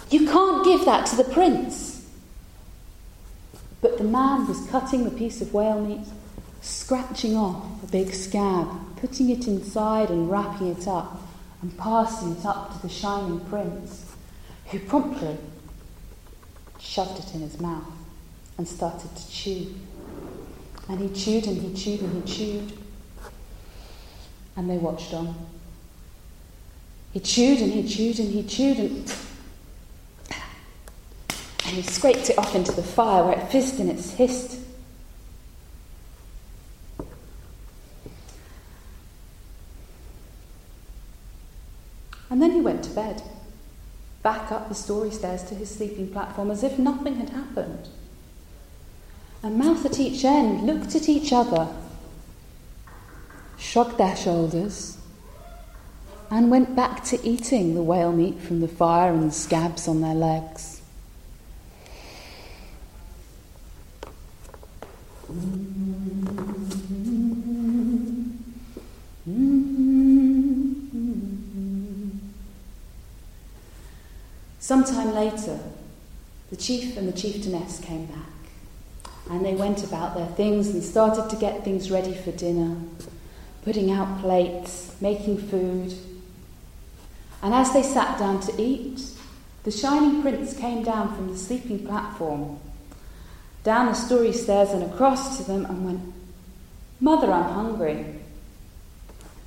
You 0.08 0.26
can't 0.26 0.64
give 0.64 0.86
that 0.86 1.04
to 1.06 1.16
the 1.16 1.24
prince. 1.24 2.08
But 3.82 3.98
the 3.98 4.04
man 4.04 4.48
was 4.48 4.66
cutting 4.70 5.04
the 5.04 5.10
piece 5.10 5.42
of 5.42 5.52
whale 5.52 5.84
meat, 5.84 6.06
scratching 6.62 7.36
off 7.36 7.82
a 7.82 7.86
big 7.86 8.14
scab, 8.14 8.68
putting 8.96 9.28
it 9.28 9.46
inside 9.46 10.08
and 10.08 10.30
wrapping 10.30 10.68
it 10.68 10.88
up, 10.88 11.20
and 11.60 11.76
passing 11.76 12.32
it 12.32 12.46
up 12.46 12.72
to 12.72 12.80
the 12.80 12.88
shining 12.88 13.40
prince, 13.40 14.14
who 14.70 14.78
promptly 14.78 15.36
shoved 16.78 17.18
it 17.18 17.34
in 17.34 17.42
his 17.42 17.60
mouth 17.60 17.84
and 18.56 18.66
started 18.66 19.14
to 19.14 19.30
chew. 19.30 19.74
And 20.88 21.00
he 21.00 21.08
chewed 21.08 21.46
and 21.46 21.60
he 21.60 21.74
chewed 21.74 22.00
and 22.00 22.22
he 22.22 22.32
chewed. 22.32 22.72
And 24.56 24.70
they 24.70 24.78
watched 24.78 25.12
on. 25.12 25.34
He 27.12 27.20
chewed 27.20 27.60
and 27.60 27.72
he 27.72 27.88
chewed 27.88 28.18
and 28.18 28.30
he 28.30 28.42
chewed 28.42 28.78
and 28.78 29.12
and 31.66 31.74
he 31.74 31.82
scraped 31.82 32.30
it 32.30 32.38
off 32.38 32.54
into 32.54 32.70
the 32.70 32.82
fire 32.82 33.24
where 33.24 33.36
it 33.36 33.50
fizzed 33.50 33.80
and 33.80 33.90
it 33.90 33.98
hissed. 33.98 34.60
And 42.30 42.40
then 42.40 42.52
he 42.52 42.60
went 42.60 42.84
to 42.84 42.90
bed. 42.90 43.22
back 44.22 44.52
up 44.52 44.68
the 44.68 44.74
story 44.74 45.10
stairs 45.10 45.42
to 45.44 45.54
his 45.54 45.70
sleeping 45.70 46.10
platform 46.10 46.50
as 46.50 46.62
if 46.62 46.78
nothing 46.78 47.16
had 47.16 47.30
happened. 47.30 47.88
And 49.46 49.58
mouth 49.58 49.86
at 49.86 50.00
each 50.00 50.24
end 50.24 50.66
looked 50.66 50.96
at 50.96 51.08
each 51.08 51.32
other, 51.32 51.68
shrugged 53.56 53.96
their 53.96 54.16
shoulders, 54.16 54.98
and 56.32 56.50
went 56.50 56.74
back 56.74 57.04
to 57.04 57.24
eating 57.24 57.76
the 57.76 57.82
whale 57.82 58.10
meat 58.10 58.40
from 58.40 58.60
the 58.60 58.66
fire 58.66 59.12
and 59.12 59.30
the 59.30 59.32
scabs 59.32 59.86
on 59.86 60.00
their 60.00 60.16
legs. 60.16 60.82
Sometime 74.58 75.14
later, 75.14 75.60
the 76.50 76.56
chief 76.56 76.96
and 76.96 77.06
the 77.06 77.12
chieftainess 77.12 77.78
came 77.78 78.06
back, 78.06 78.35
and 79.30 79.44
they 79.44 79.54
went 79.54 79.84
about 79.84 80.14
their 80.14 80.26
things 80.26 80.68
and 80.68 80.82
started 80.82 81.28
to 81.30 81.36
get 81.36 81.64
things 81.64 81.90
ready 81.90 82.14
for 82.14 82.32
dinner, 82.32 82.76
putting 83.64 83.90
out 83.90 84.20
plates, 84.20 84.94
making 85.00 85.38
food. 85.38 85.94
And 87.42 87.52
as 87.52 87.72
they 87.72 87.82
sat 87.82 88.18
down 88.18 88.40
to 88.40 88.62
eat, 88.62 89.00
the 89.64 89.70
shining 89.70 90.22
prince 90.22 90.56
came 90.56 90.84
down 90.84 91.14
from 91.16 91.28
the 91.28 91.36
sleeping 91.36 91.84
platform, 91.86 92.60
down 93.64 93.86
the 93.86 93.94
story 93.94 94.32
stairs 94.32 94.70
and 94.70 94.84
across 94.84 95.38
to 95.38 95.42
them, 95.42 95.64
and 95.66 95.84
went, 95.84 96.14
Mother, 97.00 97.32
I'm 97.32 97.52
hungry. 97.52 98.20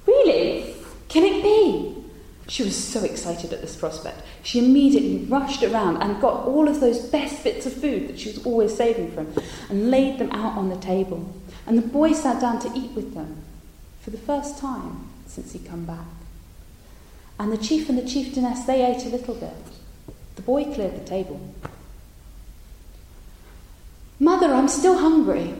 Really? 0.06 0.76
Can 1.08 1.24
it 1.24 1.42
be? 1.42 1.99
She 2.50 2.64
was 2.64 2.76
so 2.76 3.04
excited 3.04 3.54
at 3.54 3.62
this 3.62 3.76
prospect. 3.76 4.24
She 4.42 4.58
immediately 4.58 5.24
rushed 5.26 5.62
around 5.62 6.02
and 6.02 6.20
got 6.20 6.48
all 6.48 6.68
of 6.68 6.80
those 6.80 6.98
best 6.98 7.44
bits 7.44 7.68
of 7.68 7.74
food 7.74 8.08
that 8.10 8.20
she 8.20 8.30
was 8.30 8.44
always 8.44 8.76
saving 8.76 9.12
from 9.12 9.32
and 9.70 9.92
laid 9.92 10.18
them 10.18 10.32
out 10.32 10.58
on 10.58 10.70
the 10.70 10.78
table. 10.78 11.32
And 11.68 11.78
the 11.78 11.88
boy 11.88 12.14
sat 12.14 12.42
down 12.42 12.60
to 12.62 12.72
eat 12.76 12.92
with 12.94 13.14
them 13.14 13.44
for 14.02 14.10
the 14.10 14.18
first 14.18 14.58
time 14.58 15.08
since 15.28 15.54
he'd 15.54 15.68
come 15.68 15.86
back. 15.86 16.08
And 17.38 17.52
the 17.52 17.58
chief 17.58 17.88
and 17.88 17.98
the 17.98 18.08
chieftainess, 18.08 18.66
they 18.66 18.84
ate 18.84 19.06
a 19.06 19.10
little 19.10 19.36
bit. 19.36 19.54
The 20.36 20.42
boy 20.42 20.66
cleared 20.74 20.96
the 20.96 21.08
table. 21.08 21.40
Mother, 24.20 24.52
I'm 24.52 24.68
still 24.70 24.98
hungry. 24.98 25.54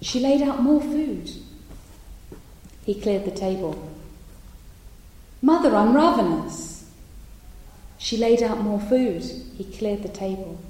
She 0.00 0.18
laid 0.18 0.42
out 0.42 0.62
more 0.62 0.80
food. 0.80 1.30
He 2.84 3.00
cleared 3.00 3.24
the 3.24 3.30
table. 3.30 3.91
Mother, 5.42 5.74
I'm 5.74 5.94
ravenous. 5.94 6.88
She 7.98 8.16
laid 8.16 8.42
out 8.42 8.58
more 8.58 8.80
food. 8.80 9.22
He 9.22 9.64
cleared 9.64 10.04
the 10.04 10.08
table. 10.08 10.60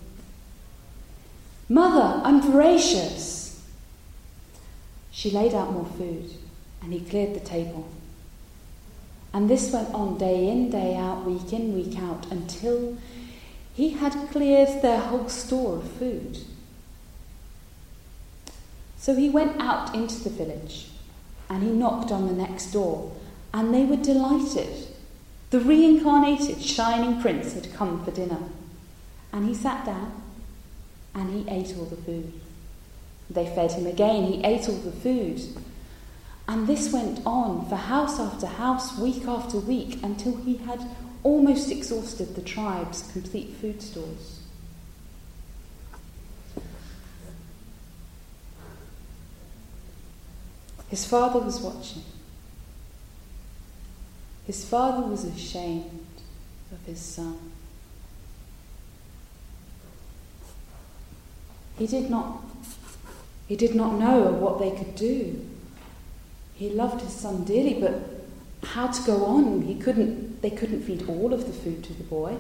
Mother, 1.69 2.23
I'm 2.25 2.41
voracious. 2.41 3.63
She 5.11 5.31
laid 5.31 5.53
out 5.53 5.73
more 5.73 5.87
food 5.87 6.33
and 6.81 6.93
he 6.93 7.01
cleared 7.01 7.35
the 7.35 7.41
table. 7.41 7.87
And 9.35 9.49
this 9.49 9.73
went 9.73 9.93
on 9.95 10.19
day 10.19 10.49
in, 10.49 10.71
day 10.71 10.97
out, 10.97 11.25
week 11.25 11.53
in, 11.53 11.75
week 11.75 11.99
out, 11.99 12.31
until 12.31 12.97
he 13.75 13.91
had 13.91 14.31
cleared 14.31 14.83
their 14.83 15.01
whole 15.01 15.29
store 15.29 15.77
of 15.77 15.91
food. 15.93 16.39
So 18.97 19.15
he 19.15 19.29
went 19.29 19.61
out 19.61 19.95
into 19.95 20.23
the 20.23 20.31
village 20.31 20.89
and 21.49 21.63
he 21.63 21.71
knocked 21.71 22.11
on 22.11 22.27
the 22.27 22.35
next 22.35 22.73
door 22.73 23.13
and 23.55 23.75
they 23.75 23.85
were 23.85 23.97
delighted. 23.97 24.89
The 25.51 25.61
reincarnated 25.61 26.63
shining 26.63 27.21
prince 27.21 27.53
had 27.53 27.75
come 27.75 28.05
for 28.05 28.11
dinner. 28.11 28.39
And 29.33 29.47
he 29.47 29.55
sat 29.55 29.85
down 29.85 30.23
and 31.15 31.31
he 31.31 31.51
ate 31.51 31.77
all 31.77 31.85
the 31.85 31.97
food. 31.97 32.33
They 33.29 33.47
fed 33.47 33.73
him 33.73 33.87
again, 33.87 34.25
he 34.25 34.45
ate 34.45 34.69
all 34.69 34.77
the 34.77 34.93
food. 34.93 35.41
And 36.49 36.67
this 36.67 36.93
went 36.93 37.21
on 37.25 37.69
for 37.69 37.77
house 37.77 38.19
after 38.19 38.47
house, 38.47 38.99
week 38.99 39.27
after 39.27 39.59
week, 39.59 39.99
until 40.03 40.37
he 40.37 40.57
had 40.57 40.85
almost 41.23 41.71
exhausted 41.71 42.35
the 42.35 42.43
tribe's 42.43 43.11
complete 43.13 43.55
food 43.61 43.81
stores. 43.81 44.41
His 50.89 51.07
father 51.07 51.39
was 51.41 51.61
watching. 51.61 52.03
His 54.53 54.67
father 54.67 55.07
was 55.07 55.25
ashamed 55.25 56.07
of 56.71 56.85
his 56.85 57.01
son. 57.01 57.39
He 61.79 61.87
did 61.87 62.11
not 62.11 62.45
he 63.49 63.57
did 63.57 63.75
not 63.75 63.95
know 63.95 64.25
what 64.25 64.59
they 64.59 64.73
could 64.73 64.95
do. 64.95 65.49
He 66.55 66.69
loved 66.69 67.01
his 67.01 67.15
son 67.15 67.45
dearly, 67.45 67.81
but 67.81 67.95
how 68.63 68.89
to 68.89 69.03
go 69.05 69.25
on? 69.25 69.63
He 69.63 69.75
couldn't 69.75 70.43
they 70.43 70.51
couldn't 70.51 70.83
feed 70.83 71.09
all 71.09 71.33
of 71.33 71.47
the 71.47 71.55
food 71.55 71.83
to 71.85 71.95
the 71.95 72.05
boy. 72.05 72.37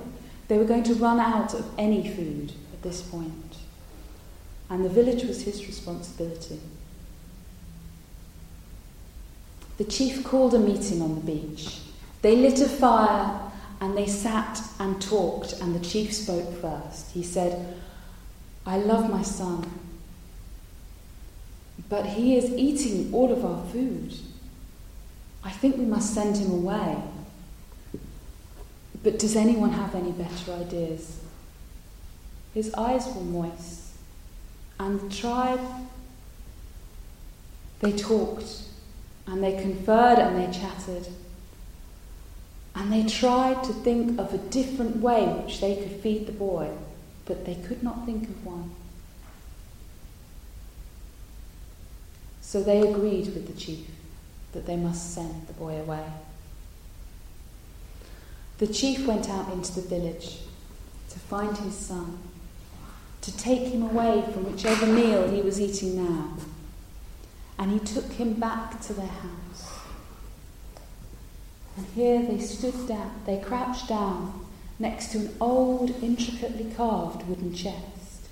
They 0.48 0.58
were 0.58 0.66
going 0.66 0.84
to 0.84 0.94
run 0.94 1.18
out 1.18 1.54
of 1.54 1.64
any 1.78 2.06
food 2.14 2.52
at 2.74 2.82
this 2.82 3.00
point. 3.00 3.56
And 4.68 4.84
the 4.84 4.90
village 4.90 5.24
was 5.24 5.44
his 5.44 5.66
responsibility. 5.66 6.60
The 9.78 9.84
chief 9.84 10.22
called 10.22 10.52
a 10.52 10.58
meeting 10.58 11.00
on 11.00 11.14
the 11.14 11.22
beach 11.22 11.78
they 12.22 12.36
lit 12.36 12.60
a 12.60 12.68
fire 12.68 13.40
and 13.80 13.96
they 13.96 14.06
sat 14.06 14.62
and 14.78 15.02
talked, 15.02 15.54
and 15.54 15.74
the 15.74 15.84
chief 15.84 16.12
spoke 16.14 16.60
first. 16.60 17.10
He 17.12 17.22
said, 17.22 17.76
I 18.64 18.78
love 18.78 19.10
my 19.10 19.22
son, 19.22 19.68
but 21.88 22.06
he 22.06 22.36
is 22.36 22.50
eating 22.52 23.12
all 23.12 23.32
of 23.32 23.44
our 23.44 23.64
food. 23.66 24.14
I 25.42 25.50
think 25.50 25.76
we 25.76 25.84
must 25.84 26.14
send 26.14 26.36
him 26.36 26.52
away. 26.52 27.02
But 29.02 29.18
does 29.18 29.34
anyone 29.34 29.70
have 29.72 29.96
any 29.96 30.12
better 30.12 30.52
ideas? 30.52 31.18
His 32.54 32.72
eyes 32.74 33.06
were 33.08 33.22
moist, 33.22 33.88
and 34.78 35.00
the 35.00 35.12
tribe, 35.12 35.60
they 37.80 37.90
talked, 37.90 38.62
and 39.26 39.42
they 39.42 39.60
conferred, 39.60 40.18
and 40.20 40.36
they 40.38 40.56
chatted. 40.56 41.08
And 42.74 42.92
they 42.92 43.04
tried 43.04 43.62
to 43.64 43.72
think 43.72 44.18
of 44.18 44.32
a 44.32 44.38
different 44.38 44.96
way 44.96 45.26
which 45.26 45.60
they 45.60 45.76
could 45.76 46.00
feed 46.00 46.26
the 46.26 46.32
boy, 46.32 46.70
but 47.26 47.44
they 47.44 47.56
could 47.56 47.82
not 47.82 48.06
think 48.06 48.24
of 48.24 48.46
one. 48.46 48.70
So 52.40 52.62
they 52.62 52.80
agreed 52.80 53.26
with 53.26 53.46
the 53.46 53.58
chief 53.58 53.86
that 54.52 54.66
they 54.66 54.76
must 54.76 55.14
send 55.14 55.46
the 55.46 55.52
boy 55.54 55.80
away. 55.80 56.04
The 58.58 58.66
chief 58.66 59.06
went 59.06 59.28
out 59.28 59.52
into 59.52 59.72
the 59.72 59.80
village 59.88 60.38
to 61.10 61.18
find 61.18 61.56
his 61.58 61.74
son, 61.76 62.18
to 63.22 63.36
take 63.36 63.68
him 63.68 63.82
away 63.82 64.24
from 64.32 64.50
whichever 64.50 64.86
meal 64.86 65.28
he 65.28 65.42
was 65.42 65.60
eating 65.60 65.96
now. 65.96 66.36
And 67.58 67.72
he 67.72 67.78
took 67.80 68.10
him 68.12 68.34
back 68.34 68.80
to 68.82 68.92
their 68.92 69.06
house. 69.06 69.81
And 71.76 71.86
here 71.94 72.22
they 72.22 72.38
stood 72.38 72.86
down, 72.86 73.22
they 73.24 73.38
crouched 73.40 73.88
down 73.88 74.44
next 74.78 75.12
to 75.12 75.18
an 75.18 75.36
old, 75.40 75.90
intricately 76.02 76.72
carved 76.74 77.26
wooden 77.28 77.54
chest. 77.54 78.28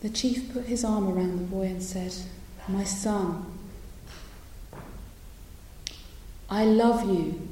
The 0.00 0.08
chief 0.08 0.52
put 0.52 0.64
his 0.64 0.84
arm 0.84 1.08
around 1.08 1.38
the 1.38 1.44
boy 1.44 1.66
and 1.66 1.82
said, 1.82 2.14
My 2.68 2.84
son, 2.84 3.44
I 6.48 6.64
love 6.64 7.04
you 7.04 7.48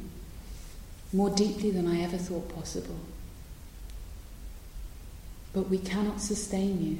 more 1.12 1.30
deeply 1.30 1.70
than 1.70 1.86
I 1.86 2.00
ever 2.00 2.16
thought 2.16 2.54
possible. 2.54 2.98
But 5.52 5.68
we 5.68 5.78
cannot 5.78 6.20
sustain 6.20 6.82
you. 6.84 6.98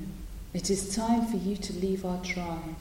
It 0.53 0.71
is 0.71 0.95
time 0.95 1.27
for 1.27 1.37
you 1.37 1.57
to 1.57 1.73
leave 1.75 2.05
our 2.05 2.23
tribe. 2.23 2.77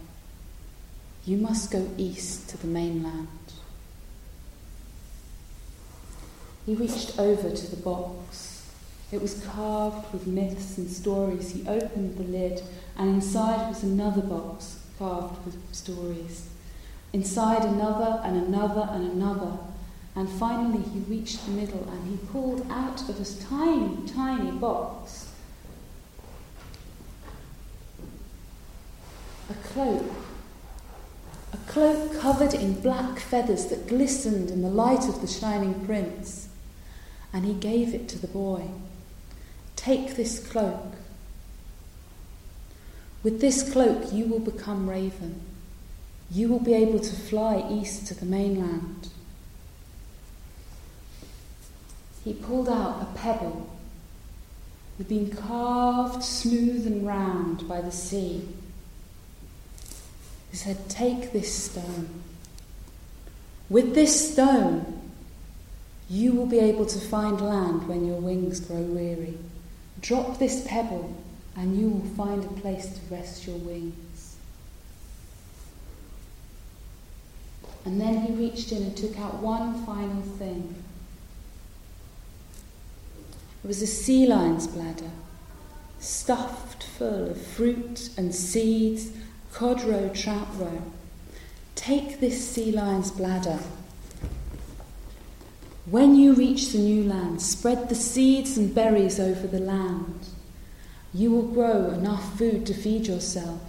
You 1.28 1.36
must 1.36 1.72
go 1.72 1.86
east 1.98 2.48
to 2.52 2.58
the 2.58 2.68
mainland. 2.68 3.28
He 6.66 6.74
reached 6.74 7.20
over 7.20 7.50
to 7.50 7.68
the 7.68 7.76
box. 7.76 8.66
It 9.12 9.22
was 9.22 9.44
carved 9.44 10.14
with 10.14 10.26
myths 10.26 10.78
and 10.78 10.90
stories. 10.90 11.52
He 11.52 11.68
opened 11.68 12.16
the 12.16 12.24
lid, 12.24 12.64
and 12.96 13.10
inside 13.10 13.68
was 13.68 13.84
another 13.84 14.22
box 14.22 14.80
carved 14.98 15.44
with 15.44 15.58
stories. 15.74 16.48
Inside, 17.12 17.66
another 17.66 18.22
and 18.24 18.38
another 18.38 18.88
and 18.90 19.12
another. 19.12 19.58
And 20.16 20.30
finally, 20.30 20.84
he 20.94 21.00
reached 21.00 21.46
the 21.46 21.52
middle 21.52 21.90
and 21.90 22.10
he 22.10 22.26
pulled 22.28 22.66
out 22.72 23.02
of 23.02 23.18
this 23.18 23.44
tiny, 23.44 23.98
tiny 24.08 24.52
box 24.52 25.34
a 29.50 29.54
cloak 29.68 30.04
cloak 31.68 32.20
covered 32.20 32.54
in 32.54 32.82
black 32.82 33.20
feathers 33.20 33.68
that 33.68 33.88
glistened 33.88 34.50
in 34.50 34.62
the 34.62 34.70
light 34.70 35.08
of 35.08 35.22
the 35.22 35.28
shining 35.28 35.86
prince. 35.86 36.50
And 37.34 37.46
he 37.46 37.54
gave 37.54 37.94
it 37.94 38.08
to 38.10 38.20
the 38.20 38.28
boy. 38.28 38.70
Take 39.76 40.16
this 40.16 40.46
cloak. 40.46 40.94
With 43.24 43.42
this 43.42 43.72
cloak, 43.72 44.12
you 44.12 44.26
will 44.26 44.40
become 44.40 44.90
raven. 44.90 45.42
You 46.32 46.48
will 46.48 46.60
be 46.60 46.74
able 46.74 47.00
to 47.00 47.16
fly 47.16 47.66
east 47.70 48.08
to 48.08 48.16
the 48.16 48.26
mainland. 48.26 49.10
He 52.24 52.34
pulled 52.34 52.70
out 52.70 53.02
a 53.02 53.18
pebble 53.18 53.70
had 54.98 55.08
been 55.08 55.30
carved 55.30 56.24
smooth 56.24 56.88
and 56.88 57.06
round 57.06 57.68
by 57.68 57.82
the 57.82 57.92
sea. 57.92 58.48
He 60.52 60.58
said, 60.58 60.90
Take 60.90 61.32
this 61.32 61.54
stone. 61.54 62.24
With 63.70 63.94
this 63.94 64.34
stone, 64.34 65.02
you 66.10 66.32
will 66.34 66.46
be 66.46 66.60
able 66.60 66.86
to 66.86 67.00
find 67.00 67.42
land 67.42 67.88
when 67.88 68.06
your 68.06 68.20
wings 68.20 68.60
grow 68.60 68.82
weary. 68.82 69.38
Drop 70.00 70.40
this 70.40 70.66
pebble, 70.66 71.16
and 71.56 71.78
you 71.78 71.90
will 71.90 72.16
find 72.16 72.44
a 72.44 72.62
place 72.62 72.88
to 72.88 73.14
rest 73.14 73.46
your 73.46 73.58
wings. 73.58 74.38
And 77.84 78.00
then 78.00 78.22
he 78.22 78.34
reached 78.34 78.72
in 78.72 78.84
and 78.84 78.96
took 78.96 79.18
out 79.18 79.36
one 79.36 79.86
final 79.86 80.22
thing 80.22 80.84
it 83.64 83.68
was 83.68 83.82
a 83.82 83.88
sea 83.88 84.28
lion's 84.28 84.68
bladder, 84.68 85.12
stuffed 86.00 86.84
full 86.84 87.32
of 87.32 87.42
fruit 87.42 88.10
and 88.16 88.34
seeds, 88.34 89.10
cod 89.58 89.84
roe, 89.86 90.08
trout 90.10 90.48
roe. 90.60 90.84
Take 91.74 92.20
this 92.20 92.48
sea 92.48 92.72
lion's 92.72 93.10
bladder. 93.10 93.58
When 95.88 96.14
you 96.14 96.36
reach 96.36 96.72
the 96.72 96.78
new 96.78 97.04
land, 97.04 97.42
spread 97.42 97.90
the 97.90 97.96
seeds 97.96 98.56
and 98.56 98.76
berries 98.76 99.20
over 99.20 99.48
the 99.48 99.60
land. 99.60 100.28
You 101.12 101.32
will 101.32 101.48
grow 101.48 101.90
enough 101.90 102.38
food 102.38 102.68
to 102.68 102.76
feed 102.76 103.08
yourself. 103.08 103.60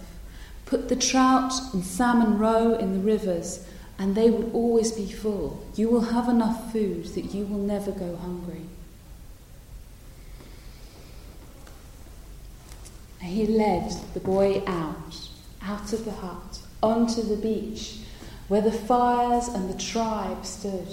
Put 0.67 0.89
the 0.89 0.95
trout 0.95 1.53
and 1.73 1.83
salmon 1.83 2.37
roe 2.37 2.75
in 2.75 2.93
the 2.93 2.99
rivers, 2.99 3.65
and 3.97 4.13
they 4.13 4.29
will 4.29 4.51
always 4.51 4.91
be 4.91 5.11
full. 5.11 5.65
You 5.75 5.89
will 5.89 6.11
have 6.13 6.29
enough 6.29 6.71
food 6.71 7.05
that 7.15 7.33
you 7.33 7.45
will 7.45 7.57
never 7.57 7.89
go 7.89 8.15
hungry. 8.15 8.67
He 13.21 13.47
led 13.47 13.91
the 14.13 14.19
boy 14.19 14.61
out, 14.67 15.28
out 15.69 15.93
of 15.93 16.03
the 16.03 16.11
hut, 16.11 16.59
onto 16.81 17.21
the 17.21 17.35
beach, 17.35 17.99
where 18.47 18.61
the 18.61 18.71
fires 18.71 19.47
and 19.47 19.69
the 19.69 19.77
tribe 19.77 20.43
stood. 20.43 20.87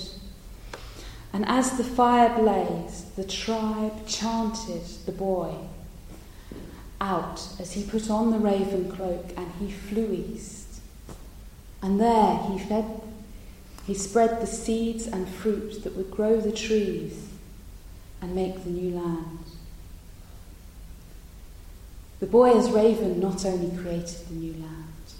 And 1.32 1.46
as 1.46 1.76
the 1.76 1.84
fire 1.84 2.34
blazed, 2.38 3.16
the 3.16 3.24
tribe 3.24 4.06
chanted 4.06 4.82
the 5.06 5.12
boy 5.12 5.54
out 7.00 7.40
as 7.58 7.72
he 7.72 7.82
put 7.82 8.10
on 8.10 8.30
the 8.30 8.38
raven 8.38 8.90
cloak 8.90 9.32
and 9.36 9.50
he 9.58 9.70
flew 9.70 10.12
east. 10.12 10.80
And 11.82 12.00
there 12.00 12.36
he 12.48 12.58
fed, 12.58 13.00
he 13.86 13.94
spread 13.94 14.40
the 14.40 14.46
seeds 14.46 15.06
and 15.06 15.28
fruit 15.28 15.84
that 15.84 15.96
would 15.96 16.10
grow 16.10 16.40
the 16.40 16.52
trees 16.52 17.28
and 18.20 18.34
make 18.34 18.64
the 18.64 18.70
new 18.70 18.98
land. 18.98 19.38
The 22.26 22.32
boy 22.32 22.58
as 22.58 22.72
raven 22.72 23.20
not 23.20 23.46
only 23.46 23.70
created 23.80 24.26
the 24.26 24.34
new 24.34 24.52
land, 24.54 25.14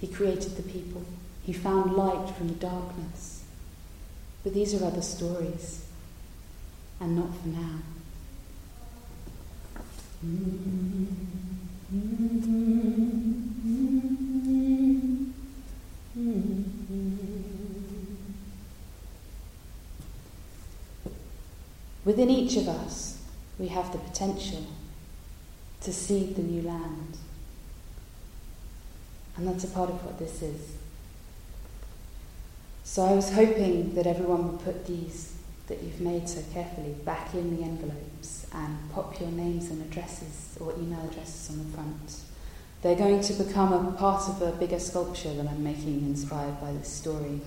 he 0.00 0.08
created 0.08 0.56
the 0.56 0.64
people. 0.64 1.04
He 1.44 1.52
found 1.52 1.94
light 1.94 2.28
from 2.30 2.48
the 2.48 2.54
darkness. 2.54 3.44
But 4.42 4.52
these 4.52 4.74
are 4.74 4.84
other 4.84 5.00
stories, 5.00 5.86
and 6.98 7.14
not 7.14 7.28
for 7.36 7.46
now. 7.50 7.78
Within 22.04 22.28
each 22.28 22.56
of 22.56 22.66
us, 22.66 23.22
we 23.56 23.68
have 23.68 23.92
the 23.92 23.98
potential 23.98 24.66
to 25.84 25.92
seed 25.92 26.36
the 26.36 26.42
new 26.42 26.62
land. 26.62 27.16
And 29.36 29.46
that's 29.46 29.64
a 29.64 29.68
part 29.68 29.90
of 29.90 30.04
what 30.04 30.18
this 30.18 30.42
is. 30.42 30.76
So 32.84 33.02
I 33.02 33.12
was 33.12 33.32
hoping 33.32 33.94
that 33.94 34.06
everyone 34.06 34.52
would 34.52 34.64
put 34.64 34.86
these 34.86 35.34
that 35.66 35.82
you've 35.82 36.00
made 36.00 36.28
so 36.28 36.42
carefully 36.52 36.92
back 37.04 37.32
in 37.32 37.56
the 37.56 37.62
envelopes 37.62 38.46
and 38.52 38.76
pop 38.92 39.18
your 39.18 39.30
names 39.30 39.70
and 39.70 39.80
addresses 39.82 40.58
or 40.60 40.74
email 40.74 41.08
addresses 41.10 41.50
on 41.50 41.64
the 41.64 41.76
front. 41.76 42.20
They're 42.82 42.96
going 42.96 43.22
to 43.22 43.32
become 43.32 43.72
a 43.72 43.92
part 43.92 44.28
of 44.28 44.42
a 44.42 44.52
bigger 44.52 44.78
sculpture 44.78 45.32
that 45.32 45.46
I'm 45.46 45.64
making 45.64 46.00
inspired 46.00 46.60
by 46.60 46.72
this 46.72 46.88
story. 46.88 47.40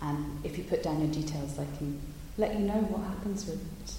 And 0.00 0.44
if 0.44 0.58
you 0.58 0.64
put 0.64 0.82
down 0.82 1.00
your 1.00 1.10
details, 1.10 1.56
I 1.56 1.66
can 1.78 2.00
let 2.36 2.54
you 2.54 2.66
know 2.66 2.80
what 2.90 3.06
happens 3.06 3.46
with 3.46 3.62
it. 3.62 3.92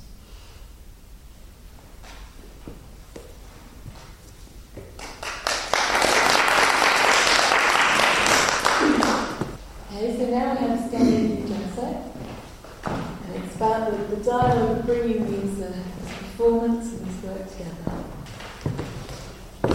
Bringing 15.03 15.41
these 15.41 15.61
uh, 15.61 15.73
performance 16.17 16.93
and 16.93 17.05
this 17.05 17.23
work 17.25 17.51
together. 17.51 17.75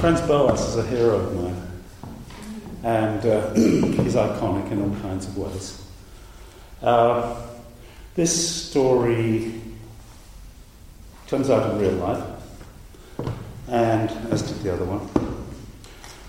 Franz 0.00 0.22
Boas 0.22 0.68
is 0.68 0.76
a 0.78 0.86
hero 0.86 1.16
of 1.16 1.34
mine, 1.34 1.62
and 2.82 3.26
uh, 3.26 3.52
he's 3.54 4.14
iconic 4.14 4.70
in 4.72 4.80
all 4.80 5.00
kinds 5.02 5.26
of 5.26 5.36
ways. 5.36 5.84
Uh, 6.80 7.42
this 8.14 8.70
story 8.70 9.60
turns 11.26 11.50
out 11.50 11.72
in 11.72 11.78
real 11.78 11.92
life, 11.92 12.24
and 13.68 14.10
as 14.32 14.40
did 14.40 14.62
the 14.62 14.72
other 14.72 14.86
one. 14.86 15.10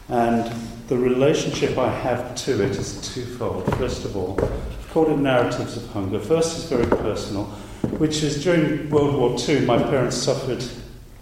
And 0.09 0.51
the 0.89 0.97
relationship 0.97 1.77
I 1.77 1.89
have 1.89 2.35
to 2.35 2.63
it 2.65 2.71
is 2.71 3.13
twofold. 3.13 3.73
First 3.77 4.03
of 4.03 4.17
all, 4.17 4.37
I've 4.43 4.89
called 4.91 5.07
it 5.07 5.19
Narratives 5.19 5.77
of 5.77 5.87
Hunger. 5.91 6.19
First 6.19 6.57
is 6.57 6.65
very 6.65 6.85
personal 6.85 7.49
which 7.97 8.23
is 8.23 8.43
during 8.43 8.89
World 8.89 9.15
War 9.15 9.35
II, 9.39 9.65
my 9.65 9.77
parents 9.77 10.17
suffered, 10.17 10.63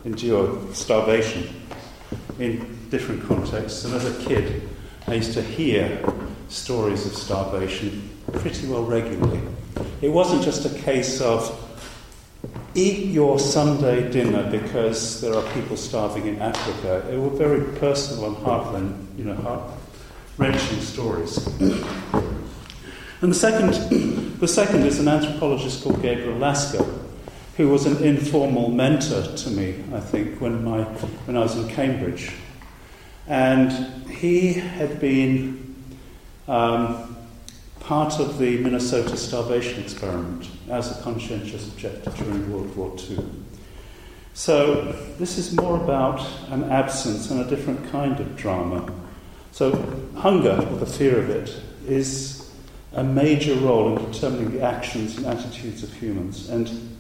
endured 0.06 0.76
starvation 0.76 1.50
in 2.40 2.90
different 2.90 3.24
contexts. 3.28 3.86
And 3.86 3.94
as 3.94 4.06
a 4.06 4.24
kid, 4.24 4.68
I 5.08 5.16
used 5.16 5.34
to 5.34 5.42
hear 5.42 6.04
stories 6.50 7.06
of 7.06 7.14
starvation 7.14 8.10
pretty 8.34 8.68
well 8.68 8.84
regularly. 8.84 9.42
It 10.02 10.10
wasn't 10.10 10.44
just 10.44 10.66
a 10.66 10.80
case 10.82 11.22
of 11.22 11.64
eat 12.76 13.08
your 13.08 13.40
Sunday 13.40 14.10
dinner 14.12 14.50
because 14.52 15.20
there 15.22 15.34
are 15.34 15.54
people 15.54 15.76
starving 15.76 16.28
in 16.28 16.40
Africa. 16.42 17.08
It 17.12 17.18
were 17.18 17.30
very 17.30 17.64
personal 17.80 18.28
and 18.28 18.38
heartland, 18.38 19.18
you 19.18 19.26
know, 19.26 19.36
heart 19.36 19.72
wrenching 20.38 20.80
stories. 20.82 21.48
And 23.22 23.32
the 23.32 23.36
second, 23.36 23.74
the 24.40 24.48
second 24.48 24.84
is 24.86 25.00
an 25.00 25.08
anthropologist 25.08 25.84
called 25.84 26.02
Gabriel 26.02 26.38
Lasker, 26.38 26.86
who 27.56 27.70
was 27.70 27.88
an 27.88 28.04
informal 28.04 28.70
mentor 28.70 29.24
to 29.36 29.50
me, 29.50 29.84
I 29.92 30.00
think, 30.00 30.40
when, 30.40 30.64
my, 30.64 30.84
when 30.84 31.36
I 31.36 31.40
was 31.40 31.58
in 31.58 31.68
Cambridge. 31.70 32.32
And 33.28 33.72
he 34.08 34.54
had 34.54 35.00
been 35.02 35.76
um, 36.48 37.18
part 37.80 38.20
of 38.20 38.38
the 38.38 38.60
Minnesota 38.60 39.18
starvation 39.18 39.82
experiment 39.82 40.50
as 40.70 40.92
a 40.92 41.02
conscientious 41.02 41.68
objector 41.68 42.12
during 42.12 42.52
World 42.52 42.76
War 42.76 42.96
II. 43.10 43.26
So 44.36 44.92
this 45.18 45.40
is 45.40 45.54
more 45.54 45.78
about 45.78 46.22
an 46.50 46.66
absence 46.66 47.32
and 47.32 47.42
a 47.42 47.50
different 47.50 47.90
kind 47.90 48.20
of 48.20 48.38
drama. 48.38 48.94
So 49.52 49.72
hunger, 50.16 50.64
or 50.70 50.78
the 50.78 50.86
fear 50.86 51.18
of 51.18 51.32
it, 51.32 51.60
is 51.88 52.37
a 52.98 53.04
major 53.04 53.54
role 53.54 53.96
in 53.96 54.12
determining 54.12 54.52
the 54.52 54.62
actions 54.62 55.18
and 55.18 55.28
attitudes 55.28 55.84
of 55.84 55.94
humans. 55.94 56.50
And 56.50 57.00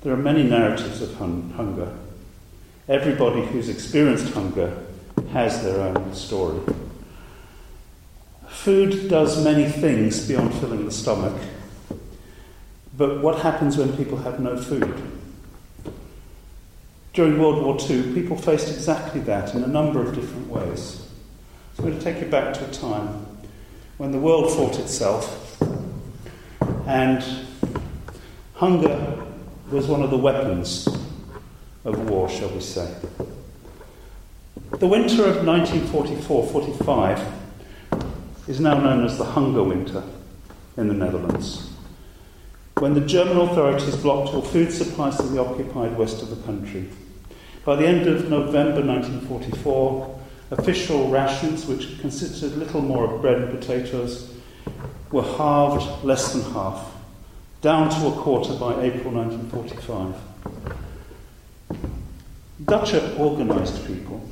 there 0.00 0.12
are 0.12 0.16
many 0.16 0.42
narratives 0.42 1.02
of 1.02 1.14
hun- 1.16 1.52
hunger. 1.54 1.92
Everybody 2.88 3.44
who's 3.44 3.68
experienced 3.68 4.32
hunger 4.32 4.86
has 5.32 5.62
their 5.62 5.80
own 5.80 6.14
story. 6.14 6.60
Food 8.48 9.10
does 9.10 9.44
many 9.44 9.68
things 9.68 10.26
beyond 10.26 10.54
filling 10.54 10.86
the 10.86 10.90
stomach. 10.90 11.38
But 12.96 13.20
what 13.20 13.40
happens 13.40 13.76
when 13.76 13.94
people 13.98 14.16
have 14.18 14.40
no 14.40 14.56
food? 14.56 15.02
During 17.12 17.38
World 17.38 17.62
War 17.62 17.76
II, 17.78 18.14
people 18.14 18.38
faced 18.38 18.68
exactly 18.68 19.20
that 19.22 19.54
in 19.54 19.62
a 19.62 19.66
number 19.66 20.00
of 20.00 20.14
different 20.14 20.48
ways. 20.48 21.06
So 21.76 21.82
I'm 21.82 21.90
going 21.90 21.98
to 21.98 22.04
take 22.04 22.22
you 22.22 22.28
back 22.28 22.54
to 22.54 22.64
a 22.64 22.72
time 22.72 23.26
when 23.98 24.12
the 24.12 24.18
world 24.18 24.50
fought 24.52 24.78
itself, 24.78 25.60
and 26.86 27.24
hunger 28.54 29.24
was 29.70 29.86
one 29.86 30.02
of 30.02 30.10
the 30.10 30.16
weapons 30.16 30.86
of 31.84 32.08
war, 32.08 32.28
shall 32.28 32.48
we 32.50 32.60
say. 32.60 32.94
The 34.78 34.86
winter 34.86 35.24
of 35.24 35.44
1944 35.44 36.46
45 36.46 37.32
is 38.46 38.60
now 38.60 38.78
known 38.78 39.04
as 39.04 39.18
the 39.18 39.24
Hunger 39.24 39.64
Winter 39.64 40.04
in 40.76 40.86
the 40.86 40.94
Netherlands, 40.94 41.68
when 42.78 42.94
the 42.94 43.00
German 43.00 43.38
authorities 43.38 43.96
blocked 43.96 44.32
all 44.32 44.42
food 44.42 44.72
supplies 44.72 45.16
to 45.16 45.24
the 45.24 45.40
occupied 45.40 45.98
west 45.98 46.22
of 46.22 46.30
the 46.30 46.40
country. 46.46 46.88
By 47.64 47.74
the 47.74 47.86
end 47.86 48.06
of 48.06 48.30
November 48.30 48.80
1944, 48.86 50.17
official 50.50 51.08
rations, 51.08 51.66
which 51.66 52.00
consisted 52.00 52.56
little 52.56 52.80
more 52.80 53.04
of 53.04 53.20
bread 53.20 53.42
and 53.42 53.50
potatoes, 53.58 54.32
were 55.10 55.22
halved 55.22 56.04
less 56.04 56.32
than 56.32 56.52
half, 56.52 56.94
down 57.60 57.90
to 57.90 58.06
a 58.08 58.12
quarter 58.12 58.54
by 58.54 58.82
April 58.82 59.12
1945. 59.12 60.14
Dutch 62.64 62.94
are 62.94 63.18
organised 63.18 63.86
people, 63.86 64.26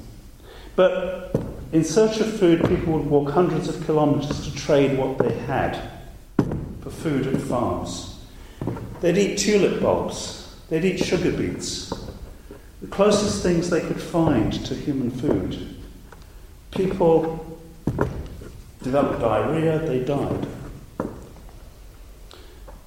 but 0.75 1.35
in 1.73 1.85
search 1.85 2.21
of 2.21 2.39
food, 2.39 2.61
people 2.69 2.93
would 2.95 3.07
walk 3.07 3.31
hundreds 3.31 3.69
of 3.69 3.85
kilometres 3.87 4.45
to 4.45 4.55
trade 4.55 4.99
what 4.99 5.19
they 5.19 5.35
had 5.35 5.79
for 6.81 6.91
food 6.91 7.27
at 7.27 7.41
farms. 7.41 8.25
They'd 9.01 9.19
eat 9.19 9.39
tulip 9.39 9.81
bulbs, 9.81 10.55
they'd 10.69 10.85
eat 10.85 11.05
sugar 11.05 11.33
beets, 11.33 11.93
the 12.81 12.87
closest 12.89 13.43
things 13.43 13.71
they 13.71 13.81
could 13.81 14.01
find 14.01 14.53
to 14.67 14.75
human 14.75 15.11
food. 15.11 15.76
People 16.73 17.59
developed 18.83 19.21
diarrhea, 19.21 19.79
they 19.81 20.01
died. 20.01 20.47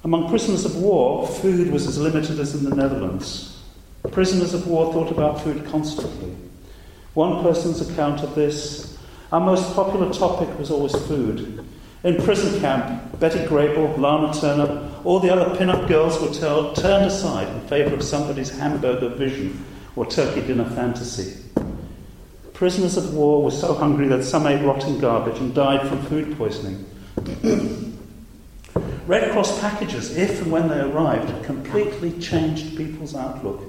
Among 0.02 0.28
prisoners 0.30 0.64
of 0.64 0.76
war, 0.76 1.26
food 1.26 1.70
was 1.70 1.86
as 1.86 1.98
limited 1.98 2.38
as 2.38 2.54
in 2.54 2.68
the 2.68 2.74
Netherlands. 2.74 3.62
Prisoners 4.12 4.54
of 4.54 4.66
war 4.66 4.92
thought 4.92 5.10
about 5.10 5.42
food 5.42 5.66
constantly. 5.66 6.34
One 7.14 7.42
person's 7.42 7.80
account 7.86 8.20
of 8.22 8.34
this 8.34 8.90
our 9.32 9.40
most 9.40 9.76
popular 9.76 10.12
topic 10.12 10.58
was 10.58 10.72
always 10.72 10.94
food. 11.06 11.64
In 12.02 12.20
prison 12.24 12.60
camp, 12.60 13.20
Betty 13.20 13.38
Grable, 13.40 13.96
Lana 13.96 14.32
Turner, 14.34 14.90
all 15.04 15.20
the 15.20 15.32
other 15.32 15.56
pin-up 15.56 15.86
girls 15.86 16.20
were 16.20 16.34
turned 16.34 17.06
aside 17.06 17.46
in 17.48 17.60
favour 17.68 17.94
of 17.94 18.02
somebody's 18.02 18.50
hamburger 18.50 19.10
vision 19.10 19.64
or 19.94 20.04
turkey 20.06 20.40
dinner 20.44 20.68
fantasy. 20.70 21.44
Prisoners 22.60 22.98
of 22.98 23.14
war 23.14 23.42
were 23.42 23.50
so 23.50 23.72
hungry 23.72 24.06
that 24.08 24.22
some 24.22 24.46
ate 24.46 24.62
rotten 24.62 25.00
garbage 25.00 25.38
and 25.38 25.54
died 25.54 25.88
from 25.88 26.02
food 26.02 26.36
poisoning. 26.36 26.84
Red 29.06 29.32
Cross 29.32 29.58
packages, 29.62 30.14
if 30.14 30.42
and 30.42 30.52
when 30.52 30.68
they 30.68 30.78
arrived, 30.78 31.42
completely 31.42 32.12
changed 32.20 32.76
people's 32.76 33.14
outlook. 33.14 33.62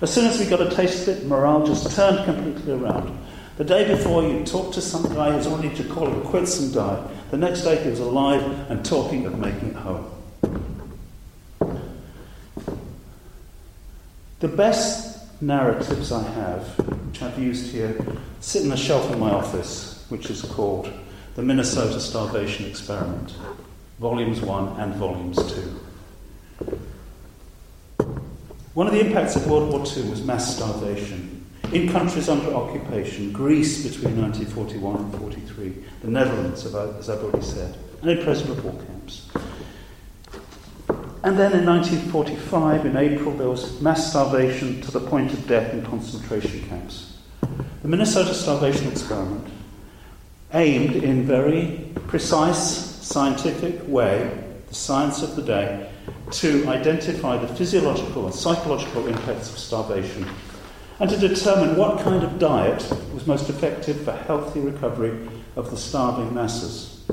As 0.00 0.14
soon 0.14 0.24
as 0.24 0.40
we 0.40 0.46
got 0.46 0.62
a 0.62 0.74
taste 0.74 1.06
of 1.06 1.18
it, 1.18 1.26
morale 1.26 1.66
just 1.66 1.94
turned 1.94 2.24
completely 2.24 2.72
around. 2.72 3.18
The 3.58 3.64
day 3.64 3.86
before, 3.86 4.22
you 4.22 4.42
talked 4.46 4.72
to 4.76 4.80
some 4.80 5.14
guy 5.14 5.32
who's 5.32 5.46
ready 5.46 5.76
to 5.76 5.84
call 5.84 6.08
it 6.08 6.24
quits 6.24 6.58
and 6.58 6.72
die. 6.72 7.06
The 7.30 7.36
next 7.36 7.64
day, 7.64 7.84
he 7.84 7.90
was 7.90 8.00
alive 8.00 8.42
and 8.70 8.82
talking 8.82 9.26
of 9.26 9.38
making 9.38 9.68
it 9.68 9.76
home. 9.76 10.10
The 14.40 14.48
best 14.48 15.11
narratives 15.42 16.12
I 16.12 16.22
have, 16.22 16.64
which 17.08 17.20
I've 17.20 17.38
used 17.38 17.72
here, 17.72 17.96
sit 18.40 18.64
in 18.64 18.70
a 18.70 18.76
shelf 18.76 19.10
in 19.12 19.18
my 19.18 19.30
office, 19.30 20.06
which 20.08 20.30
is 20.30 20.42
called 20.42 20.90
The 21.34 21.42
Minnesota 21.42 22.00
Starvation 22.00 22.66
Experiment, 22.66 23.34
Volumes 23.98 24.40
1 24.40 24.80
and 24.80 24.94
Volumes 24.94 25.36
2. 25.52 26.76
One 28.74 28.86
of 28.86 28.92
the 28.94 29.04
impacts 29.04 29.34
of 29.36 29.50
World 29.50 29.70
War 29.72 29.84
II 29.84 30.10
was 30.10 30.24
mass 30.24 30.56
starvation. 30.56 31.44
In 31.72 31.90
countries 31.90 32.28
under 32.28 32.54
occupation, 32.54 33.32
Greece 33.32 33.82
between 33.82 34.22
1941 34.22 34.96
and 34.96 35.14
43, 35.18 35.84
the 36.02 36.08
Netherlands, 36.08 36.64
as 36.64 37.10
I've 37.10 37.22
already 37.24 37.44
said, 37.44 37.76
and 38.00 38.10
in 38.10 38.22
prisoner 38.22 38.52
of 38.52 38.64
war 38.64 38.74
camps. 38.74 39.28
And 41.24 41.38
then 41.38 41.52
in 41.52 41.64
1945, 41.64 42.86
in 42.86 42.96
April, 42.96 43.32
there 43.36 43.48
was 43.48 43.80
mass 43.80 44.10
starvation 44.10 44.80
to 44.80 44.90
the 44.90 45.00
point 45.00 45.32
of 45.32 45.46
death 45.46 45.72
in 45.72 45.84
concentration 45.86 46.68
camps. 46.68 47.16
The 47.82 47.88
Minnesota 47.88 48.34
Starvation 48.34 48.90
Experiment 48.90 49.46
aimed 50.52 50.96
in 50.96 51.24
very 51.24 51.92
precise 52.08 52.58
scientific 52.58 53.86
way, 53.86 54.44
the 54.68 54.74
science 54.74 55.22
of 55.22 55.36
the 55.36 55.42
day, 55.42 55.88
to 56.32 56.66
identify 56.68 57.36
the 57.36 57.54
physiological 57.54 58.26
and 58.26 58.34
psychological 58.34 59.06
impacts 59.06 59.50
of 59.50 59.58
starvation 59.58 60.26
and 60.98 61.10
to 61.10 61.16
determine 61.16 61.76
what 61.76 62.00
kind 62.00 62.22
of 62.22 62.38
diet 62.38 62.80
was 63.12 63.26
most 63.26 63.48
effective 63.48 64.00
for 64.02 64.12
healthy 64.12 64.60
recovery 64.60 65.28
of 65.56 65.70
the 65.70 65.76
starving 65.76 66.32
masses. 66.34 67.04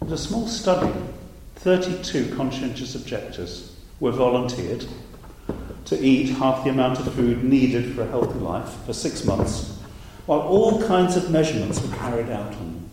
Was 0.00 0.12
a 0.12 0.18
small 0.18 0.46
study. 0.46 0.92
32 1.62 2.34
conscientious 2.34 2.96
objectors 2.96 3.76
were 4.00 4.10
volunteered 4.10 4.84
to 5.84 5.96
eat 6.04 6.30
half 6.30 6.64
the 6.64 6.70
amount 6.70 6.98
of 6.98 7.14
food 7.14 7.44
needed 7.44 7.94
for 7.94 8.02
a 8.02 8.06
healthy 8.08 8.38
life 8.40 8.84
for 8.84 8.92
six 8.92 9.24
months, 9.24 9.78
while 10.26 10.40
all 10.40 10.82
kinds 10.82 11.16
of 11.16 11.30
measurements 11.30 11.80
were 11.80 11.96
carried 11.96 12.28
out 12.30 12.52
on 12.54 12.58
them. 12.58 12.90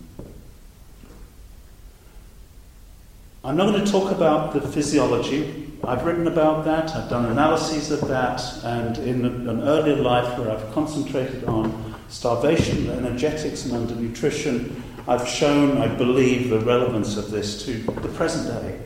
I'm 3.43 3.57
not 3.57 3.71
going 3.71 3.83
to 3.83 3.91
talk 3.91 4.11
about 4.11 4.53
the 4.53 4.61
physiology. 4.61 5.71
I've 5.83 6.05
written 6.05 6.27
about 6.27 6.63
that, 6.65 6.95
I've 6.95 7.09
done 7.09 7.25
analyses 7.25 7.89
of 7.89 8.07
that, 8.07 8.39
and 8.63 8.99
in 8.99 9.25
an 9.25 9.61
earlier 9.61 9.95
life 9.95 10.37
where 10.37 10.51
I've 10.51 10.71
concentrated 10.73 11.45
on 11.45 11.95
starvation, 12.09 12.87
energetics, 12.91 13.65
and 13.65 13.89
undernutrition, 13.89 14.79
I've 15.07 15.27
shown, 15.27 15.77
I 15.77 15.87
believe, 15.87 16.49
the 16.49 16.59
relevance 16.59 17.17
of 17.17 17.31
this 17.31 17.65
to 17.65 17.73
the 17.79 18.09
present 18.09 18.47
day. 18.47 18.79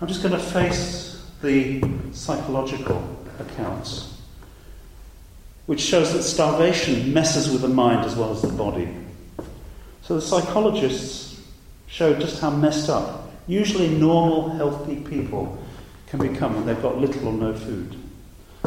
I'm 0.00 0.08
just 0.08 0.22
going 0.22 0.34
to 0.34 0.40
face 0.40 1.24
the 1.42 1.82
psychological 2.12 3.02
accounts, 3.40 4.20
which 5.66 5.80
shows 5.80 6.12
that 6.12 6.22
starvation 6.22 7.12
messes 7.12 7.50
with 7.50 7.62
the 7.62 7.68
mind 7.68 8.04
as 8.04 8.14
well 8.14 8.30
as 8.30 8.42
the 8.42 8.48
body. 8.48 8.88
So 10.02 10.16
the 10.16 10.22
psychologists 10.22 11.40
showed 11.86 12.20
just 12.20 12.40
how 12.40 12.50
messed 12.50 12.88
up 12.88 13.26
usually 13.46 13.88
normal, 13.88 14.50
healthy 14.50 14.96
people 14.96 15.58
can 16.08 16.20
become 16.20 16.54
when 16.54 16.66
they've 16.66 16.82
got 16.82 16.98
little 16.98 17.28
or 17.28 17.32
no 17.32 17.54
food. 17.54 17.96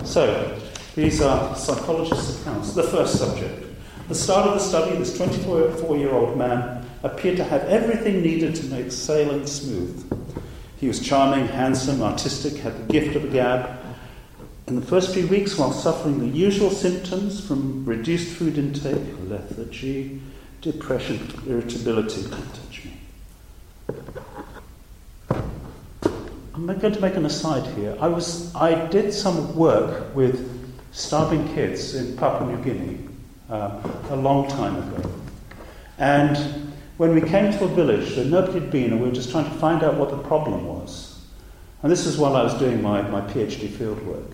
So, 0.04 0.60
these 0.95 1.21
are 1.21 1.56
psychologists' 1.56 2.41
accounts. 2.41 2.73
The 2.73 2.84
first 2.84 3.17
subject. 3.17 3.65
The 4.08 4.15
start 4.15 4.47
of 4.47 4.54
the 4.56 4.60
study, 4.60 4.97
this 4.97 5.15
24 5.15 5.97
year 5.97 6.12
old 6.12 6.38
man 6.38 6.79
appeared 7.04 7.38
to 7.38 7.44
have 7.44 7.64
everything 7.64 8.22
needed 8.22 8.56
to 8.56 8.66
make 8.66 8.92
sailing 8.92 9.48
smooth. 9.48 10.06
He 10.78 10.88
was 10.88 11.00
charming, 11.00 11.48
handsome, 11.48 12.02
artistic, 12.02 12.56
had 12.62 12.78
the 12.78 12.94
gift 12.94 13.16
of 13.16 13.24
the 13.24 13.28
gab. 13.30 13.78
In 14.68 14.76
the 14.76 14.86
first 14.86 15.14
few 15.14 15.28
weeks, 15.28 15.58
while 15.58 15.72
suffering 15.72 16.20
the 16.20 16.28
usual 16.28 16.70
symptoms 16.70 17.46
from 17.46 17.84
reduced 17.86 18.34
food 18.38 18.58
intake, 18.58 19.14
lethargy, 19.28 20.22
depression, 20.62 21.20
irritability, 21.48 22.22
don't 22.24 22.54
touch 22.54 22.86
me. 22.86 22.94
I'm 26.54 26.66
going 26.66 26.94
to 26.94 27.02
make 27.02 27.16
an 27.16 27.26
aside 27.26 27.66
here. 27.76 27.98
I, 28.00 28.08
was, 28.08 28.54
I 28.56 28.88
did 28.88 29.14
some 29.14 29.56
work 29.56 30.14
with 30.16 30.56
starving 30.92 31.48
kids 31.56 31.96
in 31.96 32.16
Papua 32.16 32.52
New 32.52 32.64
Guinea 32.64 33.00
um, 33.50 33.82
a 34.10 34.16
long 34.16 34.48
time 34.50 34.76
ago. 34.78 35.10
And 35.98 36.68
when 37.00 37.16
we 37.16 37.22
came 37.22 37.50
to 37.50 37.64
a 37.64 37.68
village 37.70 38.16
that 38.16 38.26
nobody 38.26 38.60
had 38.60 38.70
been, 38.70 38.92
and 38.92 39.00
we 39.00 39.08
were 39.08 39.16
just 39.16 39.32
trying 39.32 39.46
to 39.46 39.58
find 39.58 39.84
out 39.84 39.96
what 39.96 40.10
the 40.10 40.18
problem 40.18 40.68
was. 40.68 41.18
And 41.82 41.90
this 41.90 42.06
was 42.06 42.18
while 42.18 42.36
I 42.36 42.44
was 42.44 42.54
doing 42.56 42.82
my, 42.82 43.02
my 43.04 43.22
PhD 43.22 43.70
fieldwork. 43.70 44.34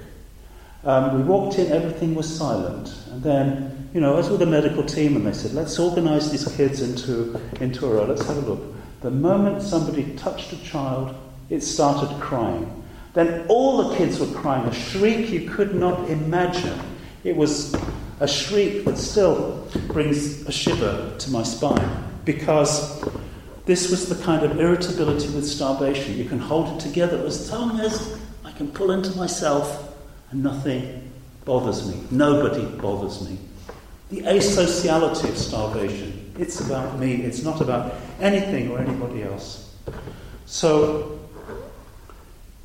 Um, 0.83 1.15
we 1.15 1.21
walked 1.21 1.59
in, 1.59 1.71
everything 1.71 2.15
was 2.15 2.27
silent. 2.27 2.91
And 3.11 3.21
then, 3.21 3.89
you 3.93 4.01
know, 4.01 4.15
I 4.15 4.17
was 4.17 4.31
with 4.31 4.39
the 4.39 4.47
medical 4.47 4.83
team, 4.83 5.15
and 5.15 5.27
they 5.27 5.33
said, 5.33 5.53
let's 5.53 5.77
organize 5.77 6.31
these 6.31 6.51
kids 6.55 6.81
into, 6.81 7.39
into 7.61 7.85
a 7.85 7.93
row, 7.93 8.05
let's 8.05 8.25
have 8.25 8.37
a 8.37 8.41
look. 8.41 8.73
The 9.01 9.11
moment 9.11 9.61
somebody 9.61 10.15
touched 10.15 10.51
a 10.51 10.57
child, 10.63 11.15
it 11.51 11.61
started 11.61 12.19
crying. 12.19 12.83
Then 13.13 13.45
all 13.47 13.89
the 13.89 13.95
kids 13.95 14.19
were 14.19 14.33
crying, 14.41 14.65
a 14.65 14.73
shriek 14.73 15.29
you 15.29 15.47
could 15.51 15.75
not 15.75 16.09
imagine. 16.09 16.79
It 17.23 17.35
was 17.35 17.75
a 18.19 18.27
shriek 18.27 18.85
that 18.85 18.97
still 18.97 19.67
brings 19.85 20.47
a 20.47 20.51
shiver 20.51 21.15
to 21.19 21.29
my 21.29 21.43
spine 21.43 22.14
because 22.25 23.03
this 23.65 23.89
was 23.89 24.09
the 24.09 24.23
kind 24.23 24.43
of 24.43 24.59
irritability 24.59 25.29
with 25.29 25.47
starvation. 25.47 26.17
You 26.17 26.25
can 26.25 26.39
hold 26.39 26.75
it 26.75 26.79
together 26.79 27.25
as 27.25 27.51
long 27.51 27.79
as 27.79 28.19
I 28.43 28.51
can 28.51 28.71
pull 28.71 28.91
into 28.91 29.15
myself 29.17 29.95
and 30.31 30.43
nothing 30.43 31.11
bothers 31.45 31.87
me. 31.87 32.03
Nobody 32.11 32.65
bothers 32.81 33.27
me. 33.27 33.37
The 34.09 34.21
asociality 34.21 35.29
of 35.29 35.37
starvation 35.37 36.25
It's 36.37 36.59
about 36.59 36.99
me. 36.99 37.15
It's 37.15 37.43
not 37.43 37.61
about 37.61 37.93
anything 38.19 38.69
or 38.69 38.79
anybody 38.79 39.23
else. 39.23 39.73
So, 40.45 41.19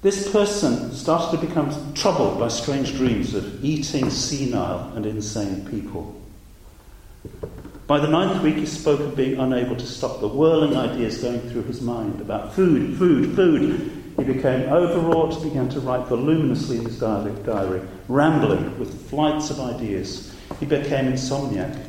this 0.02 0.30
person 0.32 0.92
started 0.92 1.40
to 1.40 1.46
become 1.46 1.94
troubled 1.94 2.38
by 2.38 2.48
strange 2.48 2.94
dreams 2.94 3.34
of 3.34 3.64
eating 3.64 4.10
senile 4.10 4.92
and 4.96 5.06
insane 5.06 5.68
people. 5.70 6.20
By 7.90 7.98
the 7.98 8.06
ninth 8.06 8.40
week, 8.44 8.54
he 8.54 8.66
spoke 8.66 9.00
of 9.00 9.16
being 9.16 9.40
unable 9.40 9.74
to 9.74 9.84
stop 9.84 10.20
the 10.20 10.28
whirling 10.28 10.76
ideas 10.76 11.18
going 11.18 11.40
through 11.40 11.64
his 11.64 11.80
mind 11.80 12.20
about 12.20 12.54
food, 12.54 12.96
food, 12.96 13.34
food. 13.34 14.12
He 14.16 14.22
became 14.22 14.72
overwrought, 14.72 15.42
began 15.42 15.68
to 15.70 15.80
write 15.80 16.06
voluminously 16.06 16.78
in 16.78 16.84
his 16.84 17.00
diary, 17.00 17.82
rambling 18.06 18.78
with 18.78 19.10
flights 19.10 19.50
of 19.50 19.58
ideas. 19.58 20.32
He 20.60 20.66
became 20.66 21.06
insomniac, 21.06 21.84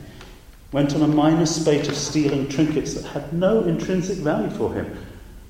went 0.72 0.96
on 0.96 1.04
a 1.04 1.08
minor 1.08 1.46
spate 1.46 1.88
of 1.88 1.96
stealing 1.96 2.50
trinkets 2.50 2.96
that 2.96 3.06
had 3.06 3.32
no 3.32 3.62
intrinsic 3.62 4.18
value 4.18 4.50
for 4.50 4.74
him. 4.74 4.98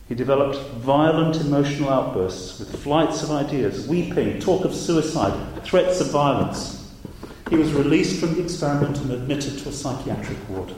He 0.10 0.16
developed 0.16 0.58
violent 0.80 1.40
emotional 1.40 1.90
outbursts 1.90 2.60
with 2.60 2.84
flights 2.84 3.24
of 3.24 3.32
ideas, 3.32 3.88
weeping, 3.88 4.42
talk 4.42 4.66
of 4.66 4.76
suicide, 4.76 5.64
threats 5.64 6.02
of 6.02 6.12
violence. 6.12 6.81
He 7.52 7.58
was 7.58 7.74
released 7.74 8.22
from 8.22 8.34
the 8.36 8.42
experiment 8.42 8.98
and 9.00 9.12
admitted 9.12 9.60
to 9.60 9.70
a 9.70 9.74
psychiatric 9.74 10.38
ward. 10.48 10.74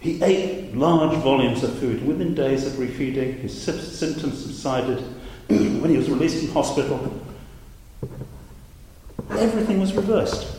He 0.00 0.20
ate 0.20 0.74
large 0.74 1.16
volumes 1.18 1.62
of 1.62 1.78
food. 1.78 2.04
Within 2.04 2.34
days 2.34 2.66
of 2.66 2.72
refeeding, 2.72 3.38
his 3.38 3.56
symptoms 3.62 4.42
subsided. 4.42 4.98
when 5.46 5.90
he 5.90 5.96
was 5.96 6.10
released 6.10 6.44
from 6.44 6.54
hospital, 6.54 7.22
everything 9.30 9.78
was 9.78 9.94
reversed. 9.94 10.56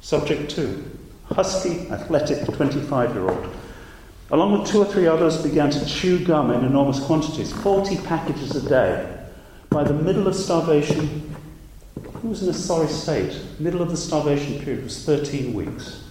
Subject 0.00 0.50
two 0.50 0.90
husky, 1.26 1.90
athletic 1.90 2.42
25 2.56 3.14
year 3.14 3.28
old. 3.28 3.46
Along 4.30 4.58
with 4.58 4.70
two 4.70 4.78
or 4.78 4.86
three 4.86 5.06
others, 5.06 5.42
began 5.42 5.68
to 5.68 5.84
chew 5.84 6.24
gum 6.24 6.50
in 6.50 6.64
enormous 6.64 6.98
quantities, 7.00 7.52
40 7.52 7.98
packages 8.06 8.56
a 8.56 8.66
day. 8.66 9.18
By 9.68 9.84
the 9.84 9.92
middle 9.92 10.26
of 10.26 10.34
starvation, 10.34 11.36
he 12.22 12.28
was 12.28 12.42
in 12.42 12.48
a 12.48 12.54
sorry 12.54 12.88
state. 12.88 13.40
Middle 13.58 13.82
of 13.82 13.90
the 13.90 13.96
starvation 13.96 14.60
period 14.60 14.84
was 14.84 15.04
13 15.04 15.54
weeks. 15.54 16.04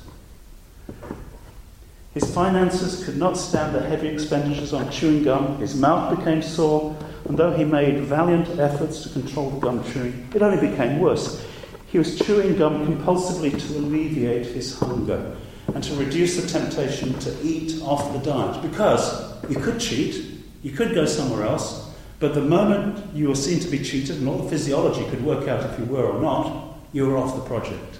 His 2.13 2.33
finances 2.33 3.05
could 3.05 3.17
not 3.17 3.37
stand 3.37 3.75
the 3.75 3.81
heavy 3.81 4.07
expenditures 4.07 4.73
on 4.73 4.91
chewing 4.91 5.23
gum. 5.23 5.59
His 5.59 5.75
mouth 5.75 6.17
became 6.17 6.41
sore, 6.41 6.97
and 7.25 7.37
though 7.37 7.51
he 7.51 7.63
made 7.63 7.99
valiant 8.01 8.59
efforts 8.59 9.03
to 9.03 9.09
control 9.09 9.51
the 9.51 9.59
gum 9.59 9.83
chewing, 9.91 10.27
it 10.33 10.41
only 10.41 10.67
became 10.69 10.99
worse. 10.99 11.45
He 11.87 11.99
was 11.99 12.17
chewing 12.19 12.57
gum 12.57 12.85
compulsively 12.85 13.51
to 13.51 13.77
alleviate 13.77 14.47
his 14.47 14.77
hunger 14.77 15.35
and 15.73 15.83
to 15.83 15.95
reduce 15.95 16.41
the 16.41 16.47
temptation 16.47 17.17
to 17.19 17.35
eat 17.43 17.81
off 17.83 18.11
the 18.13 18.19
diet. 18.19 18.61
Because 18.63 19.31
you 19.49 19.57
could 19.57 19.79
cheat, 19.79 20.23
you 20.63 20.71
could 20.71 20.95
go 20.95 21.05
somewhere 21.05 21.45
else, 21.45 21.88
but 22.19 22.33
the 22.33 22.41
moment 22.41 23.15
you 23.15 23.29
were 23.29 23.35
seen 23.35 23.59
to 23.61 23.67
be 23.67 23.79
cheated, 23.79 24.17
and 24.17 24.27
all 24.27 24.39
the 24.39 24.49
physiology 24.49 25.09
could 25.09 25.23
work 25.23 25.47
out 25.47 25.63
if 25.69 25.79
you 25.79 25.85
were 25.85 26.05
or 26.05 26.21
not, 26.21 26.77
you 26.91 27.07
were 27.07 27.17
off 27.17 27.35
the 27.35 27.41
project 27.41 27.99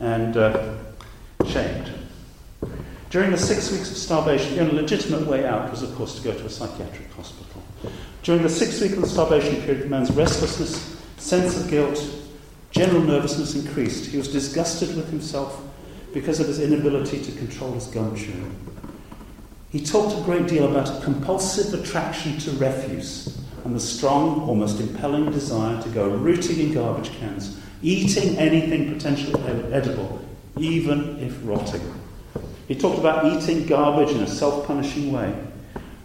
and 0.00 0.36
uh, 0.36 0.74
shamed. 1.46 1.90
During 3.10 3.30
the 3.30 3.38
six 3.38 3.70
weeks 3.70 3.90
of 3.90 3.96
starvation, 3.96 4.54
the 4.54 4.60
only 4.60 4.74
legitimate 4.74 5.26
way 5.26 5.46
out 5.46 5.70
was, 5.70 5.82
of 5.82 5.94
course, 5.94 6.16
to 6.16 6.22
go 6.22 6.32
to 6.32 6.46
a 6.46 6.50
psychiatric 6.50 7.12
hospital. 7.12 7.62
During 8.22 8.42
the 8.42 8.48
six 8.48 8.80
weeks 8.80 8.94
of 8.94 9.02
the 9.02 9.08
starvation 9.08 9.62
period, 9.62 9.84
the 9.84 9.88
man's 9.88 10.10
restlessness, 10.10 11.00
sense 11.16 11.56
of 11.60 11.70
guilt, 11.70 12.02
general 12.70 13.02
nervousness 13.02 13.54
increased. 13.54 14.06
He 14.06 14.16
was 14.16 14.32
disgusted 14.32 14.96
with 14.96 15.10
himself 15.10 15.62
because 16.12 16.40
of 16.40 16.46
his 16.46 16.60
inability 16.60 17.22
to 17.22 17.32
control 17.32 17.72
his 17.72 17.86
gum 17.86 18.16
chewing. 18.16 18.73
He 19.74 19.80
talked 19.84 20.16
a 20.16 20.22
great 20.22 20.46
deal 20.46 20.70
about 20.70 20.88
a 20.88 21.02
compulsive 21.02 21.74
attraction 21.74 22.38
to 22.38 22.52
refuse 22.52 23.36
and 23.64 23.74
the 23.74 23.80
strong, 23.80 24.42
almost 24.42 24.78
impelling 24.78 25.32
desire 25.32 25.82
to 25.82 25.88
go 25.88 26.10
rooting 26.10 26.60
in 26.60 26.72
garbage 26.72 27.10
cans, 27.18 27.58
eating 27.82 28.38
anything 28.38 28.94
potentially 28.94 29.34
edible, 29.72 30.24
even 30.56 31.18
if 31.18 31.36
rotting. 31.42 31.82
He 32.68 32.76
talked 32.76 33.00
about 33.00 33.24
eating 33.24 33.66
garbage 33.66 34.14
in 34.14 34.20
a 34.20 34.28
self 34.28 34.64
punishing 34.64 35.10
way. 35.10 35.34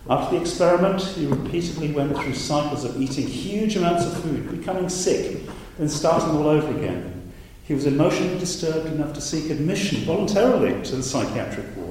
After 0.10 0.36
the 0.36 0.42
experiment, 0.42 1.04
he 1.04 1.28
repeatedly 1.28 1.92
went 1.92 2.18
through 2.18 2.34
cycles 2.34 2.86
of 2.86 3.00
eating 3.00 3.28
huge 3.28 3.76
amounts 3.76 4.04
of 4.04 4.20
food, 4.24 4.50
becoming 4.50 4.90
sick, 4.90 5.42
then 5.78 5.90
starting 5.90 6.32
all 6.32 6.48
over 6.48 6.76
again. 6.76 7.32
He 7.66 7.76
was 7.76 7.86
emotionally 7.86 8.40
disturbed 8.40 8.88
enough 8.88 9.14
to 9.14 9.22
seek 9.22 9.52
admission 9.52 10.06
voluntarily 10.06 10.84
to 10.86 10.96
the 10.96 11.04
psychiatric 11.04 11.68
ward. 11.78 11.89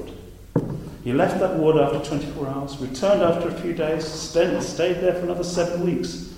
He 1.03 1.13
left 1.13 1.39
that 1.39 1.55
ward 1.55 1.77
after 1.77 1.99
24 1.99 2.47
hours, 2.47 2.77
returned 2.77 3.21
after 3.21 3.47
a 3.47 3.53
few 3.61 3.73
days, 3.73 4.05
stayed, 4.05 4.61
stayed 4.61 4.95
there 4.95 5.13
for 5.13 5.21
another 5.21 5.43
seven 5.43 5.85
weeks. 5.85 6.33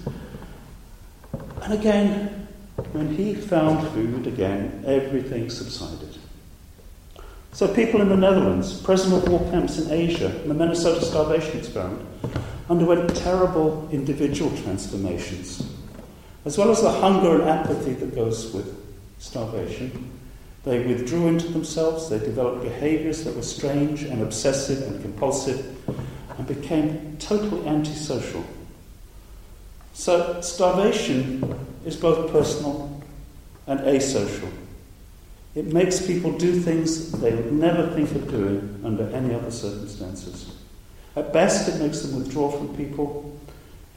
And 1.63 1.73
again, 1.73 2.47
when 2.91 3.15
he 3.15 3.33
found 3.33 3.87
food 3.89 4.27
again, 4.27 4.83
everything 4.85 5.49
subsided. 5.49 6.17
So, 7.53 7.67
people 7.67 8.01
in 8.01 8.09
the 8.09 8.15
Netherlands, 8.15 8.81
prisoner 8.81 9.17
of 9.17 9.27
war 9.27 9.39
camps 9.51 9.77
in 9.77 9.91
Asia, 9.91 10.29
the 10.29 10.53
Minnesota 10.53 11.03
starvation 11.03 11.59
experiment 11.59 12.07
underwent 12.69 13.13
terrible 13.17 13.89
individual 13.91 14.49
transformations, 14.63 15.69
as 16.45 16.57
well 16.57 16.71
as 16.71 16.81
the 16.81 16.89
hunger 16.89 17.41
and 17.41 17.49
apathy 17.49 17.93
that 17.93 18.15
goes 18.15 18.53
with 18.53 18.73
starvation. 19.19 20.09
They 20.63 20.85
withdrew 20.85 21.27
into 21.27 21.47
themselves, 21.47 22.09
they 22.09 22.19
developed 22.19 22.61
behaviors 22.61 23.23
that 23.23 23.35
were 23.35 23.41
strange 23.41 24.03
and 24.03 24.21
obsessive 24.21 24.83
and 24.83 25.01
compulsive, 25.01 25.75
and 26.37 26.47
became 26.47 27.17
totally 27.19 27.67
antisocial. 27.67 28.45
So, 29.93 30.39
starvation 30.41 31.67
is 31.85 31.95
both 31.95 32.31
personal 32.31 33.03
and 33.65 33.79
asocial. 33.81 34.51
It 35.55 35.65
makes 35.73 36.05
people 36.05 36.37
do 36.37 36.59
things 36.61 37.11
they 37.11 37.33
would 37.33 37.51
never 37.51 37.87
think 37.93 38.11
of 38.11 38.29
doing 38.29 38.79
under 38.85 39.09
any 39.09 39.33
other 39.33 39.51
circumstances. 39.51 40.55
At 41.15 41.33
best, 41.33 41.67
it 41.67 41.81
makes 41.81 42.01
them 42.01 42.17
withdraw 42.17 42.51
from 42.51 42.75
people. 42.77 43.37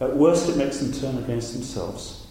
At 0.01 0.17
worst, 0.17 0.49
it 0.49 0.57
makes 0.57 0.79
them 0.79 0.93
turn 0.93 1.23
against 1.23 1.53
themselves. 1.53 2.24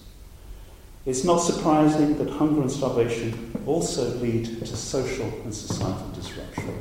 It's 1.06 1.26
not 1.26 1.39
surprising 1.39 2.18
that 2.18 2.30
hunger 2.30 2.62
and 2.62 2.72
starvation 2.72 3.52
also 3.66 4.16
lead 4.20 4.46
to 4.60 4.66
social 4.66 5.26
and 5.44 5.54
societal 5.54 6.10
disruption. 6.16 6.80